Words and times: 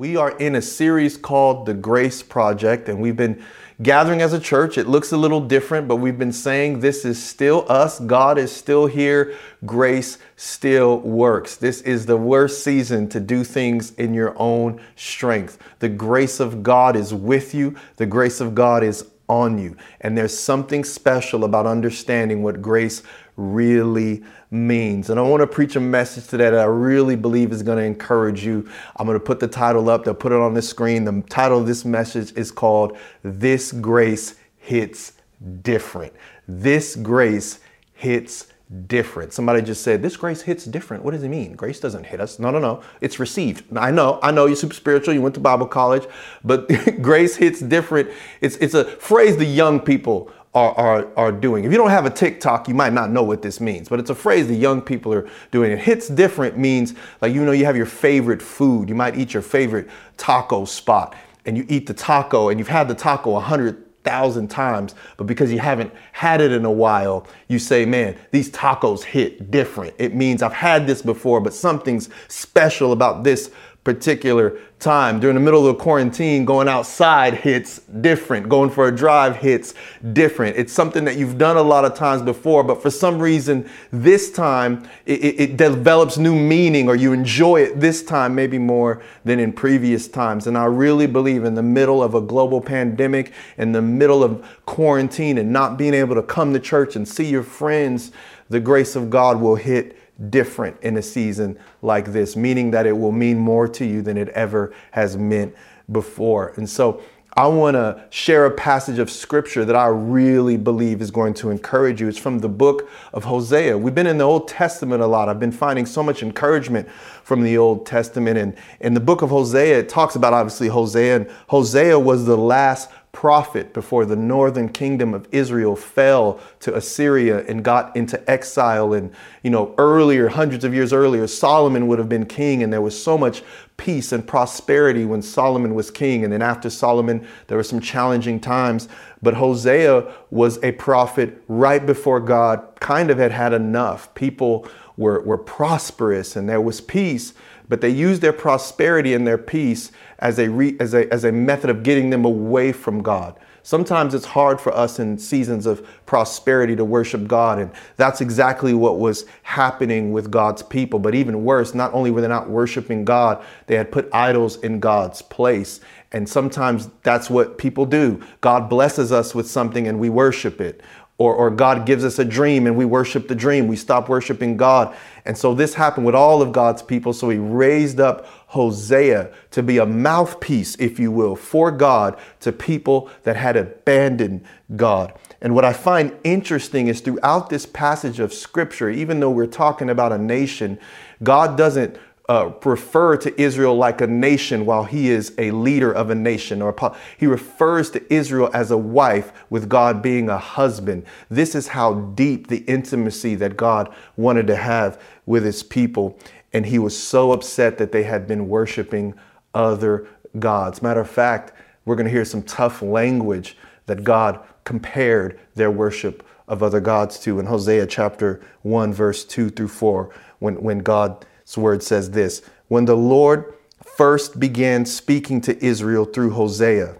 We 0.00 0.16
are 0.16 0.30
in 0.38 0.54
a 0.54 0.62
series 0.62 1.18
called 1.18 1.66
The 1.66 1.74
Grace 1.74 2.22
Project, 2.22 2.88
and 2.88 3.02
we've 3.02 3.18
been 3.18 3.44
gathering 3.82 4.22
as 4.22 4.32
a 4.32 4.40
church. 4.40 4.78
It 4.78 4.88
looks 4.88 5.12
a 5.12 5.16
little 5.18 5.42
different, 5.42 5.88
but 5.88 5.96
we've 5.96 6.18
been 6.18 6.32
saying 6.32 6.80
this 6.80 7.04
is 7.04 7.22
still 7.22 7.66
us. 7.68 8.00
God 8.00 8.38
is 8.38 8.50
still 8.50 8.86
here. 8.86 9.34
Grace 9.66 10.16
still 10.36 11.00
works. 11.00 11.56
This 11.56 11.82
is 11.82 12.06
the 12.06 12.16
worst 12.16 12.64
season 12.64 13.10
to 13.10 13.20
do 13.20 13.44
things 13.44 13.92
in 13.96 14.14
your 14.14 14.34
own 14.38 14.80
strength. 14.96 15.58
The 15.80 15.90
grace 15.90 16.40
of 16.40 16.62
God 16.62 16.96
is 16.96 17.12
with 17.12 17.54
you, 17.54 17.76
the 17.96 18.06
grace 18.06 18.40
of 18.40 18.54
God 18.54 18.82
is 18.82 19.04
on 19.28 19.58
you. 19.58 19.76
And 20.00 20.16
there's 20.16 20.36
something 20.36 20.82
special 20.82 21.44
about 21.44 21.66
understanding 21.66 22.42
what 22.42 22.62
grace 22.62 23.02
really 23.40 24.22
means. 24.50 25.10
And 25.10 25.18
I 25.18 25.22
want 25.22 25.40
to 25.40 25.46
preach 25.46 25.76
a 25.76 25.80
message 25.80 26.26
today 26.26 26.50
that 26.50 26.58
I 26.58 26.64
really 26.64 27.16
believe 27.16 27.52
is 27.52 27.62
going 27.62 27.78
to 27.78 27.84
encourage 27.84 28.44
you. 28.44 28.68
I'm 28.96 29.06
going 29.06 29.18
to 29.18 29.24
put 29.24 29.40
the 29.40 29.48
title 29.48 29.88
up, 29.88 30.04
they'll 30.04 30.14
put 30.14 30.32
it 30.32 30.38
on 30.38 30.54
the 30.54 30.62
screen. 30.62 31.04
The 31.04 31.22
title 31.28 31.58
of 31.58 31.66
this 31.66 31.84
message 31.84 32.32
is 32.36 32.50
called 32.50 32.96
This 33.22 33.72
Grace 33.72 34.36
Hits 34.58 35.14
Different. 35.62 36.12
This 36.46 36.96
Grace 36.96 37.60
Hits 37.94 38.46
different. 38.86 39.32
Somebody 39.32 39.62
just 39.62 39.82
said, 39.82 40.02
This 40.02 40.16
grace 40.16 40.42
hits 40.42 40.64
different. 40.64 41.04
What 41.04 41.10
does 41.12 41.22
it 41.22 41.28
mean? 41.28 41.54
Grace 41.54 41.80
doesn't 41.80 42.04
hit 42.04 42.20
us. 42.20 42.38
No, 42.38 42.50
no, 42.50 42.58
no. 42.58 42.82
It's 43.00 43.18
received. 43.18 43.64
I 43.76 43.90
know, 43.90 44.20
I 44.22 44.30
know 44.30 44.46
you're 44.46 44.56
super 44.56 44.74
spiritual, 44.74 45.14
you 45.14 45.22
went 45.22 45.34
to 45.34 45.40
Bible 45.40 45.66
college, 45.66 46.06
but 46.44 46.68
grace 47.02 47.36
hits 47.36 47.60
different. 47.60 48.10
It's, 48.40 48.56
it's 48.56 48.74
a 48.74 48.84
phrase 48.84 49.36
the 49.36 49.44
young 49.44 49.80
people 49.80 50.30
are, 50.54 50.74
are, 50.74 51.08
are 51.16 51.32
doing. 51.32 51.64
If 51.64 51.70
you 51.70 51.78
don't 51.78 51.90
have 51.90 52.06
a 52.06 52.10
TikTok, 52.10 52.66
you 52.66 52.74
might 52.74 52.92
not 52.92 53.10
know 53.10 53.22
what 53.22 53.40
this 53.42 53.60
means, 53.60 53.88
but 53.88 54.00
it's 54.00 54.10
a 54.10 54.14
phrase 54.14 54.48
the 54.48 54.54
young 54.54 54.82
people 54.82 55.14
are 55.14 55.28
doing. 55.52 55.70
It 55.70 55.78
hits 55.78 56.08
different 56.08 56.58
means 56.58 56.94
like, 57.20 57.32
you 57.32 57.44
know, 57.44 57.52
you 57.52 57.64
have 57.66 57.76
your 57.76 57.86
favorite 57.86 58.42
food. 58.42 58.88
You 58.88 58.94
might 58.94 59.16
eat 59.16 59.32
your 59.32 59.42
favorite 59.42 59.88
taco 60.16 60.64
spot 60.64 61.14
and 61.44 61.56
you 61.56 61.64
eat 61.68 61.86
the 61.86 61.94
taco 61.94 62.48
and 62.48 62.58
you've 62.58 62.68
had 62.68 62.88
the 62.88 62.94
taco 62.94 63.36
a 63.36 63.40
hundred 63.40 63.86
thousand 64.02 64.48
times, 64.48 64.94
but 65.16 65.26
because 65.26 65.52
you 65.52 65.58
haven't 65.58 65.92
had 66.12 66.40
it 66.40 66.52
in 66.52 66.64
a 66.64 66.70
while, 66.70 67.26
you 67.48 67.58
say, 67.58 67.84
man, 67.84 68.16
these 68.30 68.50
tacos 68.50 69.02
hit 69.02 69.50
different. 69.50 69.94
It 69.98 70.14
means 70.14 70.42
I've 70.42 70.54
had 70.54 70.86
this 70.86 71.02
before, 71.02 71.40
but 71.40 71.52
something's 71.52 72.08
special 72.28 72.92
about 72.92 73.24
this 73.24 73.50
particular 73.84 74.58
time. 74.78 75.20
During 75.20 75.34
the 75.34 75.40
middle 75.40 75.66
of 75.66 75.76
the 75.76 75.82
quarantine, 75.82 76.44
going 76.44 76.68
outside 76.68 77.34
hits 77.34 77.78
different. 77.78 78.48
Going 78.48 78.70
for 78.70 78.88
a 78.88 78.94
drive 78.94 79.36
hits 79.36 79.74
different. 80.12 80.56
It's 80.56 80.72
something 80.72 81.04
that 81.04 81.16
you've 81.16 81.38
done 81.38 81.56
a 81.56 81.62
lot 81.62 81.84
of 81.84 81.94
times 81.94 82.22
before, 82.22 82.62
but 82.62 82.82
for 82.82 82.90
some 82.90 83.18
reason, 83.18 83.68
this 83.90 84.30
time 84.30 84.88
it, 85.06 85.20
it, 85.24 85.40
it 85.40 85.56
develops 85.56 86.18
new 86.18 86.34
meaning 86.34 86.88
or 86.88 86.96
you 86.96 87.12
enjoy 87.12 87.62
it 87.62 87.80
this 87.80 88.02
time 88.02 88.34
maybe 88.34 88.58
more 88.58 89.02
than 89.24 89.38
in 89.38 89.52
previous 89.52 90.08
times. 90.08 90.46
And 90.46 90.58
I 90.58 90.64
really 90.64 91.06
believe 91.06 91.44
in 91.44 91.54
the 91.54 91.62
middle 91.62 92.02
of 92.02 92.14
a 92.14 92.20
global 92.20 92.60
pandemic, 92.60 93.32
in 93.56 93.72
the 93.72 93.82
middle 93.82 94.22
of 94.22 94.46
quarantine 94.66 95.38
and 95.38 95.52
not 95.52 95.78
being 95.78 95.94
able 95.94 96.14
to 96.14 96.22
come 96.22 96.52
to 96.52 96.60
church 96.60 96.96
and 96.96 97.06
see 97.06 97.28
your 97.28 97.42
friends, 97.42 98.12
the 98.50 98.60
grace 98.60 98.96
of 98.96 99.10
God 99.10 99.40
will 99.40 99.56
hit 99.56 99.96
different 100.28 100.76
in 100.82 100.96
a 100.96 101.02
season 101.02 101.58
like 101.82 102.12
this, 102.12 102.36
meaning 102.36 102.70
that 102.72 102.86
it 102.86 102.92
will 102.92 103.12
mean 103.12 103.38
more 103.38 103.66
to 103.68 103.84
you 103.84 104.02
than 104.02 104.18
it 104.18 104.28
ever 104.30 104.74
has 104.90 105.16
meant 105.16 105.54
before. 105.90 106.52
And 106.56 106.68
so 106.68 107.00
I 107.36 107.46
want 107.46 107.74
to 107.76 108.04
share 108.10 108.46
a 108.46 108.50
passage 108.50 108.98
of 108.98 109.08
scripture 109.08 109.64
that 109.64 109.76
I 109.76 109.86
really 109.86 110.56
believe 110.56 111.00
is 111.00 111.12
going 111.12 111.32
to 111.34 111.50
encourage 111.50 112.00
you. 112.00 112.08
It's 112.08 112.18
from 112.18 112.40
the 112.40 112.48
book 112.48 112.90
of 113.12 113.22
Hosea. 113.22 113.78
We've 113.78 113.94
been 113.94 114.08
in 114.08 114.18
the 114.18 114.24
Old 114.24 114.48
Testament 114.48 115.00
a 115.00 115.06
lot. 115.06 115.28
I've 115.28 115.38
been 115.38 115.52
finding 115.52 115.86
so 115.86 116.02
much 116.02 116.24
encouragement 116.24 116.90
from 117.22 117.42
the 117.42 117.56
Old 117.56 117.86
Testament. 117.86 118.36
And 118.36 118.56
in 118.80 118.94
the 118.94 119.00
book 119.00 119.22
of 119.22 119.30
Hosea, 119.30 119.78
it 119.78 119.88
talks 119.88 120.16
about 120.16 120.32
obviously 120.32 120.66
Hosea, 120.66 121.16
and 121.16 121.30
Hosea 121.46 121.98
was 121.98 122.26
the 122.26 122.36
last 122.36 122.90
prophet 123.12 123.74
before 123.74 124.04
the 124.04 124.16
northern 124.16 124.68
kingdom 124.68 125.14
of 125.14 125.26
Israel 125.32 125.74
fell 125.74 126.40
to 126.60 126.74
Assyria 126.74 127.44
and 127.46 127.64
got 127.64 127.94
into 127.96 128.30
exile. 128.30 128.92
And, 128.92 129.12
you 129.42 129.50
know, 129.50 129.74
earlier, 129.78 130.28
hundreds 130.28 130.64
of 130.64 130.72
years 130.72 130.92
earlier, 130.92 131.26
Solomon 131.26 131.86
would 131.88 131.98
have 131.98 132.08
been 132.08 132.26
king, 132.26 132.62
and 132.62 132.72
there 132.72 132.80
was 132.80 133.00
so 133.00 133.18
much 133.18 133.42
peace 133.80 134.12
and 134.12 134.26
prosperity 134.26 135.06
when 135.06 135.22
Solomon 135.22 135.74
was 135.74 135.90
king. 135.90 136.22
And 136.22 136.32
then 136.32 136.42
after 136.42 136.68
Solomon, 136.68 137.26
there 137.46 137.56
were 137.56 137.64
some 137.64 137.80
challenging 137.80 138.38
times. 138.38 138.88
But 139.22 139.34
Hosea 139.34 140.12
was 140.30 140.62
a 140.62 140.72
prophet 140.72 141.42
right 141.48 141.84
before 141.84 142.20
God 142.20 142.62
kind 142.78 143.10
of 143.10 143.16
had 143.16 143.32
had 143.32 143.54
enough. 143.54 144.14
People 144.14 144.68
were, 144.98 145.22
were 145.22 145.38
prosperous 145.38 146.36
and 146.36 146.46
there 146.46 146.60
was 146.60 146.82
peace 146.82 147.32
but 147.70 147.80
they 147.80 147.88
used 147.88 148.20
their 148.20 148.32
prosperity 148.32 149.14
and 149.14 149.24
their 149.24 149.38
peace 149.38 149.92
as 150.18 150.40
a, 150.40 150.50
re, 150.50 150.76
as, 150.80 150.92
a, 150.92 151.10
as 151.14 151.22
a 151.22 151.30
method 151.30 151.70
of 151.70 151.84
getting 151.84 152.10
them 152.10 152.24
away 152.24 152.72
from 152.72 153.00
God. 153.00 153.38
Sometimes 153.62 154.14
it's 154.14 154.24
hard 154.24 154.60
for 154.60 154.72
us 154.74 154.98
in 154.98 155.18
seasons 155.18 155.66
of 155.66 155.86
prosperity 156.06 156.74
to 156.76 156.84
worship 156.84 157.28
God. 157.28 157.58
And 157.58 157.70
that's 157.96 158.20
exactly 158.20 158.74
what 158.74 158.98
was 158.98 159.26
happening 159.42 160.12
with 160.12 160.30
God's 160.30 160.62
people. 160.62 160.98
But 160.98 161.14
even 161.14 161.44
worse, 161.44 161.74
not 161.74 161.92
only 161.92 162.10
were 162.10 162.20
they 162.20 162.28
not 162.28 162.48
worshiping 162.48 163.04
God, 163.04 163.44
they 163.66 163.76
had 163.76 163.92
put 163.92 164.08
idols 164.12 164.56
in 164.58 164.80
God's 164.80 165.22
place. 165.22 165.80
And 166.12 166.28
sometimes 166.28 166.88
that's 167.02 167.30
what 167.30 167.58
people 167.58 167.86
do. 167.86 168.20
God 168.40 168.68
blesses 168.68 169.12
us 169.12 169.34
with 169.34 169.48
something 169.48 169.86
and 169.86 170.00
we 170.00 170.08
worship 170.08 170.60
it. 170.60 170.80
Or, 171.20 171.34
or 171.34 171.50
God 171.50 171.84
gives 171.84 172.02
us 172.02 172.18
a 172.18 172.24
dream 172.24 172.66
and 172.66 172.78
we 172.78 172.86
worship 172.86 173.28
the 173.28 173.34
dream. 173.34 173.68
We 173.68 173.76
stop 173.76 174.08
worshiping 174.08 174.56
God. 174.56 174.96
And 175.26 175.36
so 175.36 175.54
this 175.54 175.74
happened 175.74 176.06
with 176.06 176.14
all 176.14 176.40
of 176.40 176.50
God's 176.50 176.80
people. 176.80 177.12
So 177.12 177.28
he 177.28 177.36
raised 177.36 178.00
up 178.00 178.24
Hosea 178.46 179.30
to 179.50 179.62
be 179.62 179.76
a 179.76 179.84
mouthpiece, 179.84 180.76
if 180.76 180.98
you 180.98 181.12
will, 181.12 181.36
for 181.36 181.70
God 181.70 182.18
to 182.40 182.52
people 182.52 183.10
that 183.24 183.36
had 183.36 183.58
abandoned 183.58 184.46
God. 184.76 185.12
And 185.42 185.54
what 185.54 185.66
I 185.66 185.74
find 185.74 186.16
interesting 186.24 186.88
is 186.88 187.02
throughout 187.02 187.50
this 187.50 187.66
passage 187.66 188.18
of 188.18 188.32
scripture, 188.32 188.88
even 188.88 189.20
though 189.20 189.30
we're 189.30 189.46
talking 189.46 189.90
about 189.90 190.12
a 190.12 190.18
nation, 190.18 190.78
God 191.22 191.54
doesn't 191.54 191.98
uh, 192.30 192.52
refer 192.64 193.16
to 193.16 193.42
Israel 193.42 193.76
like 193.76 194.00
a 194.00 194.06
nation 194.06 194.64
while 194.64 194.84
he 194.84 195.10
is 195.10 195.34
a 195.36 195.50
leader 195.50 195.90
of 195.90 196.10
a 196.10 196.14
nation, 196.14 196.62
or 196.62 196.72
a, 196.78 196.96
he 197.18 197.26
refers 197.26 197.90
to 197.90 198.14
Israel 198.14 198.48
as 198.54 198.70
a 198.70 198.76
wife 198.76 199.32
with 199.50 199.68
God 199.68 200.00
being 200.00 200.28
a 200.28 200.38
husband. 200.38 201.04
This 201.28 201.56
is 201.56 201.66
how 201.66 201.94
deep 201.94 202.46
the 202.46 202.58
intimacy 202.68 203.34
that 203.34 203.56
God 203.56 203.92
wanted 204.16 204.46
to 204.46 204.54
have 204.54 205.02
with 205.26 205.44
his 205.44 205.64
people. 205.64 206.16
And 206.52 206.66
he 206.66 206.78
was 206.78 206.96
so 206.96 207.32
upset 207.32 207.78
that 207.78 207.90
they 207.90 208.04
had 208.04 208.28
been 208.28 208.48
worshiping 208.48 209.14
other 209.52 210.06
gods. 210.38 210.82
Matter 210.82 211.00
of 211.00 211.10
fact, 211.10 211.52
we're 211.84 211.96
going 211.96 212.06
to 212.06 212.12
hear 212.12 212.24
some 212.24 212.44
tough 212.44 212.80
language 212.80 213.56
that 213.86 214.04
God 214.04 214.38
compared 214.62 215.40
their 215.56 215.72
worship 215.72 216.24
of 216.46 216.62
other 216.62 216.80
gods 216.80 217.18
to 217.20 217.40
in 217.40 217.46
Hosea 217.46 217.88
chapter 217.88 218.40
1, 218.62 218.92
verse 218.92 219.24
2 219.24 219.50
through 219.50 219.66
4, 219.66 220.14
when, 220.38 220.62
when 220.62 220.78
God 220.78 221.26
word 221.56 221.82
says 221.82 222.10
this 222.10 222.42
When 222.68 222.84
the 222.84 222.96
Lord 222.96 223.54
first 223.84 224.38
began 224.38 224.84
speaking 224.86 225.40
to 225.42 225.64
Israel 225.64 226.04
through 226.04 226.30
Hosea, 226.30 226.96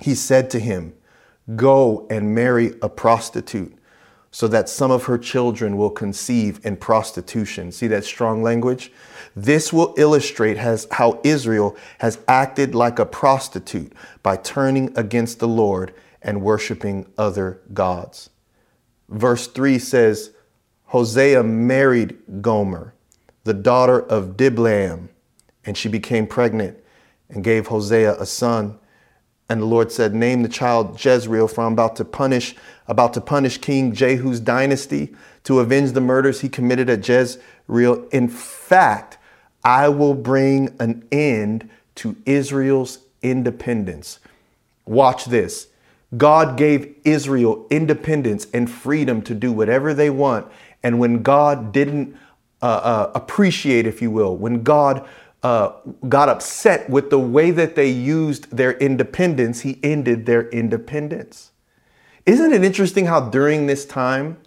he 0.00 0.14
said 0.14 0.50
to 0.50 0.60
him, 0.60 0.94
Go 1.56 2.06
and 2.10 2.34
marry 2.34 2.74
a 2.82 2.88
prostitute 2.88 3.74
so 4.30 4.46
that 4.48 4.68
some 4.68 4.90
of 4.90 5.04
her 5.04 5.16
children 5.16 5.76
will 5.76 5.90
conceive 5.90 6.64
in 6.64 6.76
prostitution. 6.76 7.72
See 7.72 7.86
that 7.86 8.04
strong 8.04 8.42
language? 8.42 8.92
This 9.34 9.72
will 9.72 9.94
illustrate 9.96 10.58
has, 10.58 10.86
how 10.92 11.20
Israel 11.24 11.76
has 11.98 12.18
acted 12.28 12.74
like 12.74 12.98
a 12.98 13.06
prostitute 13.06 13.92
by 14.22 14.36
turning 14.36 14.96
against 14.96 15.38
the 15.38 15.48
Lord 15.48 15.94
and 16.20 16.42
worshiping 16.42 17.06
other 17.16 17.60
gods. 17.72 18.28
Verse 19.08 19.46
3 19.46 19.78
says, 19.78 20.32
Hosea 20.86 21.42
married 21.42 22.18
Gomer 22.42 22.94
the 23.48 23.54
daughter 23.54 23.98
of 23.98 24.36
Diblaim, 24.36 25.08
and 25.64 25.76
she 25.76 25.88
became 25.88 26.26
pregnant 26.26 26.76
and 27.30 27.42
gave 27.42 27.68
Hosea 27.68 28.20
a 28.20 28.26
son. 28.26 28.78
And 29.48 29.62
the 29.62 29.66
Lord 29.66 29.90
said, 29.90 30.14
Name 30.14 30.42
the 30.42 30.50
child 30.50 31.02
Jezreel, 31.02 31.48
for 31.48 31.64
I'm 31.64 31.72
about 31.72 31.96
to 31.96 32.04
punish, 32.04 32.54
about 32.86 33.14
to 33.14 33.22
punish 33.22 33.56
King 33.56 33.94
Jehu's 33.94 34.38
dynasty 34.38 35.14
to 35.44 35.60
avenge 35.60 35.92
the 35.92 36.02
murders 36.02 36.42
he 36.42 36.50
committed 36.50 36.90
at 36.90 37.08
Jezreel. 37.08 38.06
In 38.12 38.28
fact, 38.28 39.16
I 39.64 39.88
will 39.88 40.14
bring 40.14 40.76
an 40.78 41.08
end 41.10 41.70
to 41.96 42.16
Israel's 42.26 42.98
independence. 43.22 44.20
Watch 44.84 45.24
this. 45.24 45.68
God 46.18 46.58
gave 46.58 46.94
Israel 47.04 47.66
independence 47.70 48.46
and 48.52 48.70
freedom 48.70 49.22
to 49.22 49.34
do 49.34 49.52
whatever 49.52 49.94
they 49.94 50.10
want. 50.10 50.46
And 50.82 50.98
when 50.98 51.22
God 51.22 51.72
didn't 51.72 52.14
uh, 52.62 52.66
uh, 52.66 53.12
appreciate, 53.14 53.86
if 53.86 54.02
you 54.02 54.10
will, 54.10 54.36
when 54.36 54.62
God 54.62 55.06
uh, 55.42 55.72
got 56.08 56.28
upset 56.28 56.90
with 56.90 57.10
the 57.10 57.18
way 57.18 57.50
that 57.52 57.76
they 57.76 57.88
used 57.88 58.50
their 58.50 58.72
independence, 58.78 59.60
he 59.60 59.78
ended 59.82 60.26
their 60.26 60.48
independence. 60.48 61.52
Isn't 62.26 62.52
it 62.52 62.64
interesting 62.64 63.06
how 63.06 63.30
during 63.30 63.66
this 63.66 63.86
time, 63.86 64.38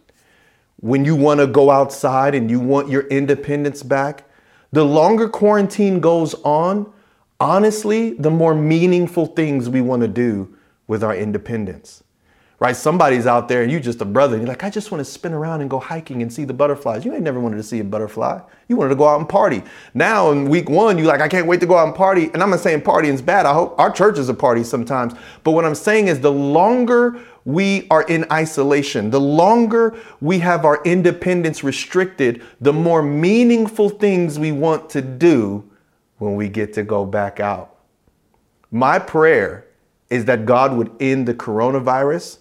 when 0.82 1.06
you 1.06 1.16
want 1.16 1.40
to 1.40 1.48
go 1.48 1.70
outside 1.70 2.36
and 2.36 2.50
you 2.50 2.60
want 2.60 2.90
your 2.90 3.08
independence 3.08 3.84
back, 3.84 4.26
the 4.72 4.84
longer 4.84 5.30
quarantine 5.30 6.00
goes 6.00 6.34
on, 6.44 6.92
honestly, 7.40 8.14
the 8.14 8.32
more 8.32 8.56
meaningful 8.56 9.28
things 9.28 9.70
we 9.70 9.82
want 9.82 10.02
to 10.02 10.08
do 10.08 10.56
with 10.88 11.04
our 11.04 11.16
independence. 11.16 12.04
Right? 12.62 12.76
Somebody's 12.76 13.26
out 13.26 13.48
there 13.48 13.64
and 13.64 13.72
you 13.72 13.80
just 13.80 14.02
a 14.02 14.06
brother 14.06 14.36
and 14.36 14.44
you're 14.44 14.48
like, 14.48 14.64
I 14.64 14.70
just 14.70 14.92
want 14.92 15.04
to 15.04 15.12
spin 15.12 15.34
around 15.34 15.62
and 15.62 15.70
go 15.70 15.80
hiking 15.80 16.22
and 16.22 16.32
see 16.32 16.44
the 16.44 16.54
butterflies. 16.54 17.04
You 17.04 17.12
ain't 17.12 17.24
never 17.24 17.40
wanted 17.40 17.58
to 17.58 17.64
see 17.64 17.80
a 17.80 17.84
butterfly. 17.84 18.40
You 18.68 18.76
wanted 18.76 18.90
to 18.90 18.96
go 18.96 19.08
out 19.08 19.20
and 19.20 19.28
party. 19.28 19.64
Now 19.96 20.30
in 20.30 20.48
week 20.48 20.70
one, 20.70 21.00
you're 21.00 21.08
like, 21.08 21.22
I 21.22 21.28
can't 21.28 21.48
wait 21.48 21.60
to 21.62 21.66
go 21.66 21.76
out 21.76 21.88
and 21.88 21.96
party. 21.96 22.26
And 22.26 22.44
I'm 22.44 22.52
not 22.52 22.60
saying 22.60 22.82
partying's 22.82 23.24
bad. 23.24 23.48
I 23.48 23.54
hope 23.56 23.80
our 23.80 23.90
church 23.90 24.20
is 24.20 24.30
a 24.30 24.36
party 24.36 24.64
sometimes. 24.64 25.16
But 25.44 25.54
what 25.54 25.66
I'm 25.66 25.74
saying 25.74 26.08
is 26.08 26.20
the 26.20 26.32
longer 26.32 27.20
we 27.46 27.88
are 27.90 28.04
in 28.04 28.28
isolation, 28.32 29.10
the 29.10 29.20
longer 29.20 29.98
we 30.22 30.38
have 30.38 30.64
our 30.64 30.84
independence 30.84 31.64
restricted, 31.64 32.44
the 32.62 32.74
more 32.74 33.02
meaningful 33.02 33.90
things 33.90 34.38
we 34.38 34.52
want 34.52 34.88
to 34.92 35.02
do 35.02 35.68
when 36.20 36.36
we 36.36 36.48
get 36.48 36.74
to 36.74 36.84
go 36.84 37.08
back 37.08 37.40
out. 37.40 37.78
My 38.70 39.00
prayer 39.00 39.66
is 40.12 40.26
that 40.26 40.46
God 40.46 40.78
would 40.78 40.92
end 41.00 41.28
the 41.28 41.34
coronavirus. 41.34 42.38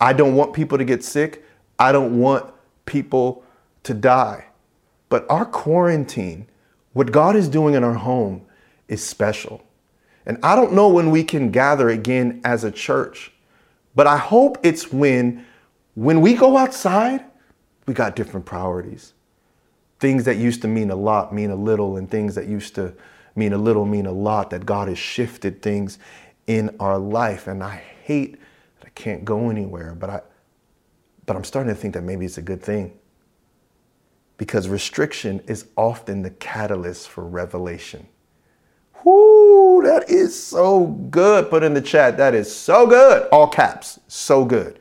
I 0.00 0.12
don't 0.12 0.34
want 0.34 0.52
people 0.52 0.78
to 0.78 0.84
get 0.84 1.02
sick. 1.02 1.44
I 1.78 1.92
don't 1.92 2.18
want 2.18 2.52
people 2.84 3.44
to 3.84 3.94
die. 3.94 4.46
But 5.08 5.26
our 5.30 5.44
quarantine, 5.44 6.46
what 6.92 7.12
God 7.12 7.36
is 7.36 7.48
doing 7.48 7.74
in 7.74 7.84
our 7.84 7.94
home, 7.94 8.44
is 8.88 9.04
special. 9.04 9.62
And 10.26 10.38
I 10.42 10.56
don't 10.56 10.72
know 10.72 10.88
when 10.88 11.10
we 11.10 11.22
can 11.22 11.50
gather 11.50 11.88
again 11.88 12.40
as 12.44 12.64
a 12.64 12.70
church, 12.70 13.32
but 13.94 14.06
I 14.06 14.16
hope 14.16 14.58
it's 14.62 14.92
when 14.92 15.46
when 15.94 16.20
we 16.20 16.34
go 16.34 16.58
outside, 16.58 17.24
we 17.86 17.94
got 17.94 18.16
different 18.16 18.44
priorities 18.44 19.14
things 19.98 20.24
that 20.24 20.36
used 20.36 20.62
to 20.62 20.68
mean 20.68 20.90
a 20.90 20.96
lot 20.96 21.32
mean 21.32 21.50
a 21.50 21.56
little, 21.56 21.96
and 21.96 22.10
things 22.10 22.34
that 22.34 22.46
used 22.46 22.74
to 22.74 22.94
mean 23.34 23.52
a 23.52 23.58
little 23.58 23.84
mean 23.84 24.06
a 24.06 24.12
lot, 24.12 24.50
that 24.50 24.66
God 24.66 24.88
has 24.88 24.98
shifted 24.98 25.62
things 25.62 25.98
in 26.46 26.74
our 26.80 26.98
life. 26.98 27.46
And 27.46 27.62
I 27.62 27.82
hate 28.02 28.38
can't 28.96 29.24
go 29.24 29.50
anywhere, 29.50 29.94
but 29.94 30.10
I 30.10 30.20
but 31.26 31.36
I'm 31.36 31.44
starting 31.44 31.72
to 31.74 31.80
think 31.80 31.94
that 31.94 32.02
maybe 32.02 32.24
it's 32.24 32.38
a 32.38 32.42
good 32.42 32.62
thing. 32.62 32.98
Because 34.38 34.68
restriction 34.68 35.40
is 35.46 35.66
often 35.76 36.22
the 36.22 36.30
catalyst 36.30 37.08
for 37.08 37.24
revelation. 37.24 38.06
Whoo, 39.04 39.82
that 39.84 40.08
is 40.08 40.40
so 40.40 40.86
good. 40.86 41.50
Put 41.50 41.62
in 41.62 41.74
the 41.74 41.80
chat, 41.80 42.16
that 42.18 42.34
is 42.34 42.54
so 42.54 42.86
good. 42.86 43.28
All 43.32 43.48
caps, 43.48 43.98
so 44.08 44.44
good. 44.44 44.78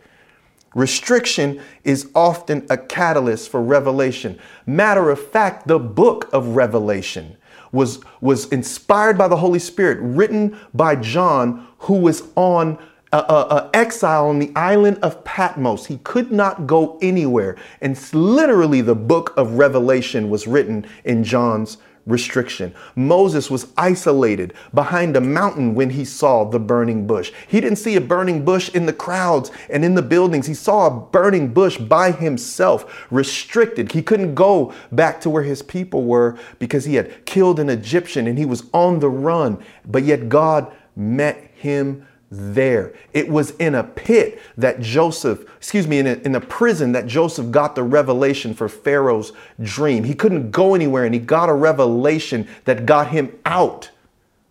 Restriction 0.75 1.61
is 1.83 2.11
often 2.13 2.67
a 2.69 2.77
catalyst 2.77 3.49
for 3.49 3.61
revelation. 3.61 4.37
Matter 4.65 5.09
of 5.09 5.25
fact, 5.25 5.67
the 5.67 5.79
book 5.79 6.29
of 6.33 6.49
Revelation 6.49 7.37
was, 7.71 8.01
was 8.19 8.51
inspired 8.51 9.17
by 9.17 9.27
the 9.29 9.37
Holy 9.37 9.59
Spirit, 9.59 9.99
written 10.01 10.59
by 10.73 10.95
John, 10.95 11.67
who 11.79 11.95
was 11.95 12.23
on 12.35 12.77
uh, 13.11 13.17
uh, 13.17 13.69
exile 13.73 14.27
on 14.27 14.39
the 14.39 14.51
island 14.55 14.99
of 15.01 15.23
Patmos. 15.23 15.85
He 15.85 15.97
could 15.99 16.31
not 16.31 16.67
go 16.67 16.97
anywhere. 17.01 17.57
And 17.81 17.97
literally, 18.13 18.81
the 18.81 18.95
book 18.95 19.33
of 19.37 19.53
Revelation 19.53 20.29
was 20.29 20.47
written 20.47 20.85
in 21.03 21.23
John's 21.23 21.77
restriction. 22.05 22.73
Moses 22.95 23.49
was 23.49 23.71
isolated 23.77 24.53
behind 24.73 25.17
a 25.17 25.21
mountain 25.21 25.73
when 25.73 25.89
he 25.89 26.05
saw 26.05 26.43
the 26.43 26.59
burning 26.59 27.07
bush. 27.07 27.31
He 27.47 27.59
didn't 27.59 27.79
see 27.79 27.95
a 27.95 28.01
burning 28.01 28.45
bush 28.45 28.69
in 28.69 28.85
the 28.85 28.93
crowds 28.93 29.51
and 29.69 29.83
in 29.83 29.95
the 29.95 30.01
buildings. 30.01 30.45
He 30.45 30.53
saw 30.53 30.87
a 30.87 30.99
burning 30.99 31.53
bush 31.53 31.77
by 31.77 32.11
himself, 32.11 33.07
restricted. 33.09 33.91
He 33.91 34.01
couldn't 34.01 34.35
go 34.35 34.73
back 34.91 35.19
to 35.21 35.29
where 35.29 35.43
his 35.43 35.61
people 35.63 36.03
were 36.03 36.37
because 36.59 36.85
he 36.85 36.95
had 36.95 37.25
killed 37.25 37.59
an 37.59 37.69
Egyptian 37.69 38.27
and 38.27 38.37
he 38.37 38.45
was 38.45 38.63
on 38.73 38.99
the 38.99 39.09
run. 39.09 39.63
But 39.85 40.03
yet 40.03 40.29
God 40.29 40.71
met 40.95 41.51
him 41.55 42.05
there. 42.35 42.93
It 43.13 43.29
was 43.29 43.51
in 43.51 43.75
a 43.75 43.83
pit 43.83 44.39
that 44.57 44.81
Joseph, 44.81 45.45
excuse 45.57 45.87
me, 45.87 45.99
in 45.99 46.07
a, 46.07 46.13
in 46.13 46.35
a 46.35 46.41
prison 46.41 46.91
that 46.91 47.07
Joseph 47.07 47.51
got 47.51 47.75
the 47.75 47.83
revelation 47.83 48.53
for 48.53 48.67
Pharaoh's 48.67 49.31
dream. 49.61 50.03
He 50.03 50.13
couldn't 50.13 50.51
go 50.51 50.75
anywhere 50.75 51.05
and 51.05 51.13
he 51.13 51.19
got 51.19 51.49
a 51.49 51.53
revelation 51.53 52.47
that 52.65 52.85
got 52.85 53.07
him 53.07 53.37
out 53.45 53.89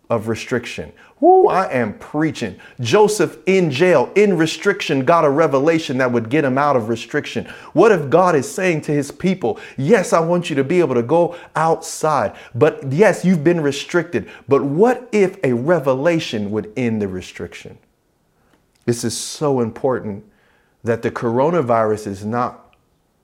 of 0.09 0.27
restriction. 0.27 0.91
Whoo, 1.19 1.47
I 1.47 1.71
am 1.71 1.97
preaching. 1.97 2.59
Joseph 2.79 3.37
in 3.45 3.71
jail, 3.71 4.11
in 4.15 4.37
restriction, 4.37 5.05
got 5.05 5.25
a 5.25 5.29
revelation 5.29 5.97
that 5.97 6.11
would 6.11 6.29
get 6.29 6.43
him 6.43 6.57
out 6.57 6.75
of 6.75 6.89
restriction. 6.89 7.45
What 7.73 7.91
if 7.91 8.09
God 8.09 8.35
is 8.35 8.51
saying 8.51 8.81
to 8.81 8.91
his 8.91 9.11
people, 9.11 9.59
Yes, 9.77 10.13
I 10.13 10.19
want 10.19 10.49
you 10.49 10.55
to 10.57 10.63
be 10.63 10.79
able 10.79 10.95
to 10.95 11.03
go 11.03 11.35
outside, 11.55 12.35
but 12.53 12.91
yes, 12.91 13.25
you've 13.25 13.43
been 13.43 13.61
restricted. 13.61 14.29
But 14.47 14.63
what 14.63 15.07
if 15.11 15.37
a 15.43 15.53
revelation 15.53 16.51
would 16.51 16.71
end 16.75 17.01
the 17.01 17.07
restriction? 17.07 17.77
This 18.85 19.03
is 19.03 19.17
so 19.17 19.61
important 19.61 20.23
that 20.83 21.01
the 21.01 21.09
coronavirus 21.09 22.07
is 22.07 22.25
not 22.25 22.75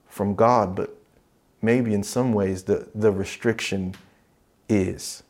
from 0.07 0.33
God, 0.33 0.75
but 0.75 0.97
maybe 1.61 1.93
in 1.93 2.03
some 2.03 2.33
ways 2.33 2.63
the, 2.63 2.87
the 2.95 3.11
restriction 3.11 3.93
is. 4.67 5.23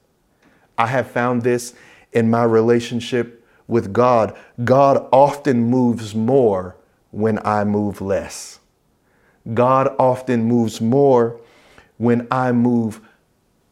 I 0.81 0.87
have 0.87 1.11
found 1.11 1.43
this 1.43 1.75
in 2.11 2.31
my 2.31 2.43
relationship 2.43 3.45
with 3.67 3.93
God, 3.93 4.35
God 4.65 5.07
often 5.13 5.61
moves 5.61 6.15
more 6.15 6.75
when 7.11 7.37
I 7.45 7.65
move 7.65 8.01
less. 8.01 8.59
God 9.53 9.95
often 9.99 10.43
moves 10.45 10.81
more 10.81 11.39
when 11.97 12.27
I 12.31 12.51
move 12.51 12.99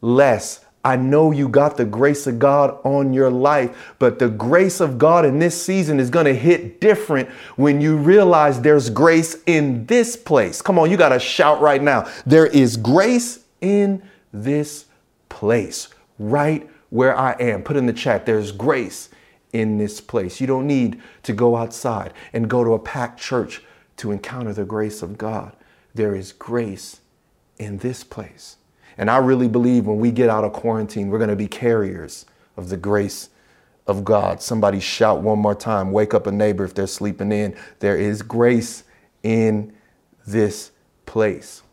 less. 0.01 0.63
I 0.85 0.97
know 0.97 1.31
you 1.31 1.49
got 1.49 1.77
the 1.77 1.83
grace 1.83 2.27
of 2.27 2.37
God 2.37 2.77
on 2.83 3.11
your 3.11 3.31
life, 3.31 3.95
but 3.97 4.19
the 4.19 4.29
grace 4.29 4.79
of 4.79 4.99
God 4.99 5.25
in 5.25 5.39
this 5.39 5.59
season 5.59 5.99
is 5.99 6.11
going 6.11 6.27
to 6.27 6.35
hit 6.35 6.79
different 6.79 7.27
when 7.55 7.81
you 7.81 7.97
realize 7.97 8.61
there's 8.61 8.91
grace 8.91 9.35
in 9.47 9.87
this 9.87 10.15
place. 10.15 10.61
Come 10.61 10.77
on, 10.77 10.91
you 10.91 10.95
got 10.95 11.09
to 11.09 11.19
shout 11.19 11.59
right 11.59 11.81
now. 11.81 12.07
There 12.27 12.45
is 12.45 12.77
grace 12.77 13.39
in 13.61 14.03
this 14.31 14.85
place, 15.27 15.87
right 16.19 16.69
where 16.89 17.15
I 17.15 17.33
am. 17.33 17.63
Put 17.63 17.77
in 17.77 17.85
the 17.85 17.93
chat, 17.93 18.25
there's 18.25 18.51
grace 18.51 19.09
in 19.53 19.77
this 19.77 19.99
place. 20.01 20.39
You 20.39 20.47
don't 20.47 20.67
need 20.67 21.01
to 21.23 21.33
go 21.33 21.55
outside 21.55 22.13
and 22.33 22.49
go 22.49 22.63
to 22.63 22.73
a 22.73 22.79
packed 22.79 23.19
church 23.19 23.61
to 23.97 24.11
encounter 24.11 24.53
the 24.53 24.65
grace 24.65 25.01
of 25.01 25.17
God. 25.17 25.55
There 25.93 26.15
is 26.15 26.31
grace 26.31 27.01
in 27.57 27.77
this 27.79 28.03
place. 28.03 28.57
And 28.97 29.09
I 29.09 29.17
really 29.17 29.47
believe 29.47 29.85
when 29.85 29.99
we 29.99 30.11
get 30.11 30.29
out 30.29 30.43
of 30.43 30.53
quarantine, 30.53 31.09
we're 31.09 31.19
going 31.19 31.29
to 31.29 31.35
be 31.35 31.47
carriers 31.47 32.25
of 32.57 32.69
the 32.69 32.77
grace 32.77 33.29
of 33.87 34.03
God. 34.03 34.41
Somebody 34.41 34.79
shout 34.79 35.21
one 35.21 35.39
more 35.39 35.55
time, 35.55 35.91
wake 35.91 36.13
up 36.13 36.27
a 36.27 36.31
neighbor 36.31 36.63
if 36.63 36.73
they're 36.73 36.87
sleeping 36.87 37.31
in. 37.31 37.55
There 37.79 37.97
is 37.97 38.21
grace 38.21 38.83
in 39.23 39.73
this 40.27 40.71
place. 41.05 41.63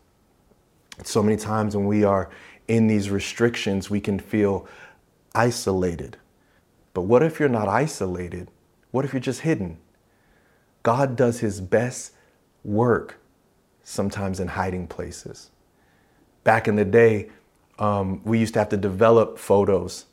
So 1.03 1.21
many 1.21 1.37
times 1.37 1.75
when 1.75 1.85
we 1.85 2.03
are 2.03 2.29
in 2.67 2.87
these 2.87 3.09
restrictions, 3.09 3.89
we 3.89 4.01
can 4.01 4.19
feel 4.19 4.67
isolated. 5.37 6.17
But 6.95 7.03
what 7.03 7.21
if 7.21 7.39
you're 7.39 7.47
not 7.47 7.67
isolated? 7.67 8.49
What 8.89 9.05
if 9.05 9.13
you're 9.13 9.19
just 9.19 9.41
hidden? 9.41 9.77
God 10.81 11.15
does 11.15 11.39
his 11.41 11.61
best 11.61 12.13
work 12.63 13.19
sometimes 13.83 14.39
in 14.39 14.47
hiding 14.47 14.87
places. 14.87 15.51
Back 16.43 16.67
in 16.67 16.75
the 16.75 16.85
day, 16.85 17.29
um, 17.77 18.21
we 18.23 18.39
used 18.39 18.53
to 18.53 18.59
have 18.59 18.69
to 18.69 18.77
develop 18.77 19.37
photos. 19.37 20.05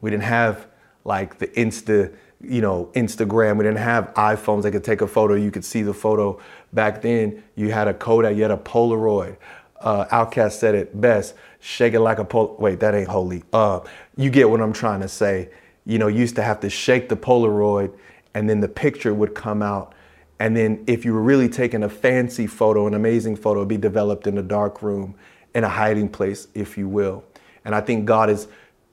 We 0.00 0.10
didn't 0.10 0.24
have 0.24 0.66
like 1.04 1.38
the 1.38 1.48
Insta, 1.48 2.14
you 2.40 2.62
know, 2.62 2.90
Instagram. 2.94 3.58
We 3.58 3.64
didn't 3.64 3.78
have 3.78 4.14
iPhones 4.14 4.62
that 4.62 4.70
could 4.70 4.84
take 4.84 5.02
a 5.02 5.06
photo. 5.06 5.34
You 5.34 5.50
could 5.50 5.64
see 5.64 5.82
the 5.82 5.92
photo. 5.92 6.40
Back 6.72 7.02
then, 7.02 7.42
you 7.54 7.70
had 7.70 7.86
a 7.86 7.94
Kodak, 7.94 8.34
you 8.34 8.42
had 8.42 8.50
a 8.50 8.56
Polaroid. 8.56 9.36
Uh, 9.80 10.06
OutKast 10.06 10.52
said 10.52 10.74
it 10.74 11.00
best 11.00 11.34
shake 11.60 11.94
it 11.94 12.00
like 12.00 12.18
a 12.18 12.24
pol. 12.24 12.56
Wait, 12.58 12.80
that 12.80 12.94
ain't 12.94 13.08
holy. 13.08 13.44
Uh, 13.52 13.80
you 14.16 14.30
get 14.30 14.48
what 14.50 14.60
I'm 14.60 14.72
trying 14.72 15.00
to 15.00 15.08
say. 15.08 15.50
You 15.86 15.98
know, 15.98 16.08
you 16.08 16.20
used 16.20 16.36
to 16.36 16.42
have 16.42 16.60
to 16.60 16.70
shake 16.70 17.08
the 17.08 17.16
Polaroid, 17.16 17.92
and 18.34 18.48
then 18.48 18.60
the 18.60 18.68
picture 18.68 19.14
would 19.14 19.34
come 19.34 19.62
out. 19.62 19.94
And 20.38 20.56
then, 20.56 20.84
if 20.86 21.04
you 21.04 21.12
were 21.12 21.20
really 21.20 21.48
taking 21.48 21.82
a 21.82 21.88
fancy 21.88 22.46
photo, 22.46 22.86
an 22.86 22.94
amazing 22.94 23.36
photo, 23.36 23.60
would 23.60 23.68
be 23.68 23.76
developed 23.76 24.26
in 24.26 24.38
a 24.38 24.42
dark 24.42 24.82
room, 24.82 25.14
in 25.54 25.64
a 25.64 25.68
hiding 25.68 26.08
place, 26.08 26.48
if 26.54 26.78
you 26.78 26.88
will. 26.88 27.24
And 27.64 27.74
I 27.74 27.82
think 27.82 28.06
God 28.06 28.30
is 28.30 28.48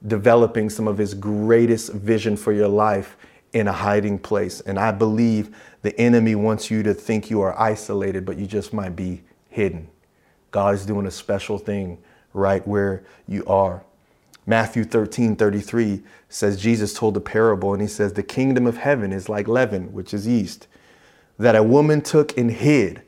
developing 0.06 0.68
some 0.68 0.86
of 0.86 0.98
His 0.98 1.14
greatest 1.14 1.92
vision 1.92 2.36
for 2.36 2.52
your 2.52 2.68
life 2.68 3.16
in 3.54 3.66
a 3.66 3.72
hiding 3.72 4.18
place. 4.18 4.60
And 4.60 4.78
I 4.78 4.92
believe 4.92 5.56
the 5.80 5.98
enemy 5.98 6.34
wants 6.34 6.70
you 6.70 6.82
to 6.82 6.92
think 6.92 7.30
you 7.30 7.40
are 7.40 7.58
isolated, 7.58 8.26
but 8.26 8.36
you 8.36 8.46
just 8.46 8.74
might 8.74 8.94
be 8.94 9.22
hidden. 9.48 9.88
God 10.50 10.74
is 10.74 10.84
doing 10.84 11.06
a 11.06 11.10
special 11.10 11.56
thing 11.56 11.98
right 12.32 12.66
where 12.66 13.04
you 13.26 13.44
are. 13.46 13.82
Matthew 14.46 14.84
13, 14.84 15.36
33 15.36 16.02
says 16.28 16.60
Jesus 16.60 16.94
told 16.94 17.16
a 17.16 17.20
parable 17.20 17.72
and 17.72 17.82
he 17.82 17.88
says, 17.88 18.14
The 18.14 18.22
kingdom 18.22 18.66
of 18.66 18.78
heaven 18.78 19.12
is 19.12 19.28
like 19.28 19.46
leaven, 19.46 19.92
which 19.92 20.14
is 20.14 20.26
yeast, 20.26 20.66
that 21.38 21.54
a 21.54 21.62
woman 21.62 22.00
took 22.00 22.36
and 22.38 22.50
hid 22.50 23.02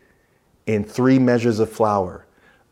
in 0.67 0.85
three 0.85 1.19
measures 1.19 1.59
of 1.59 1.73
flour 1.73 2.27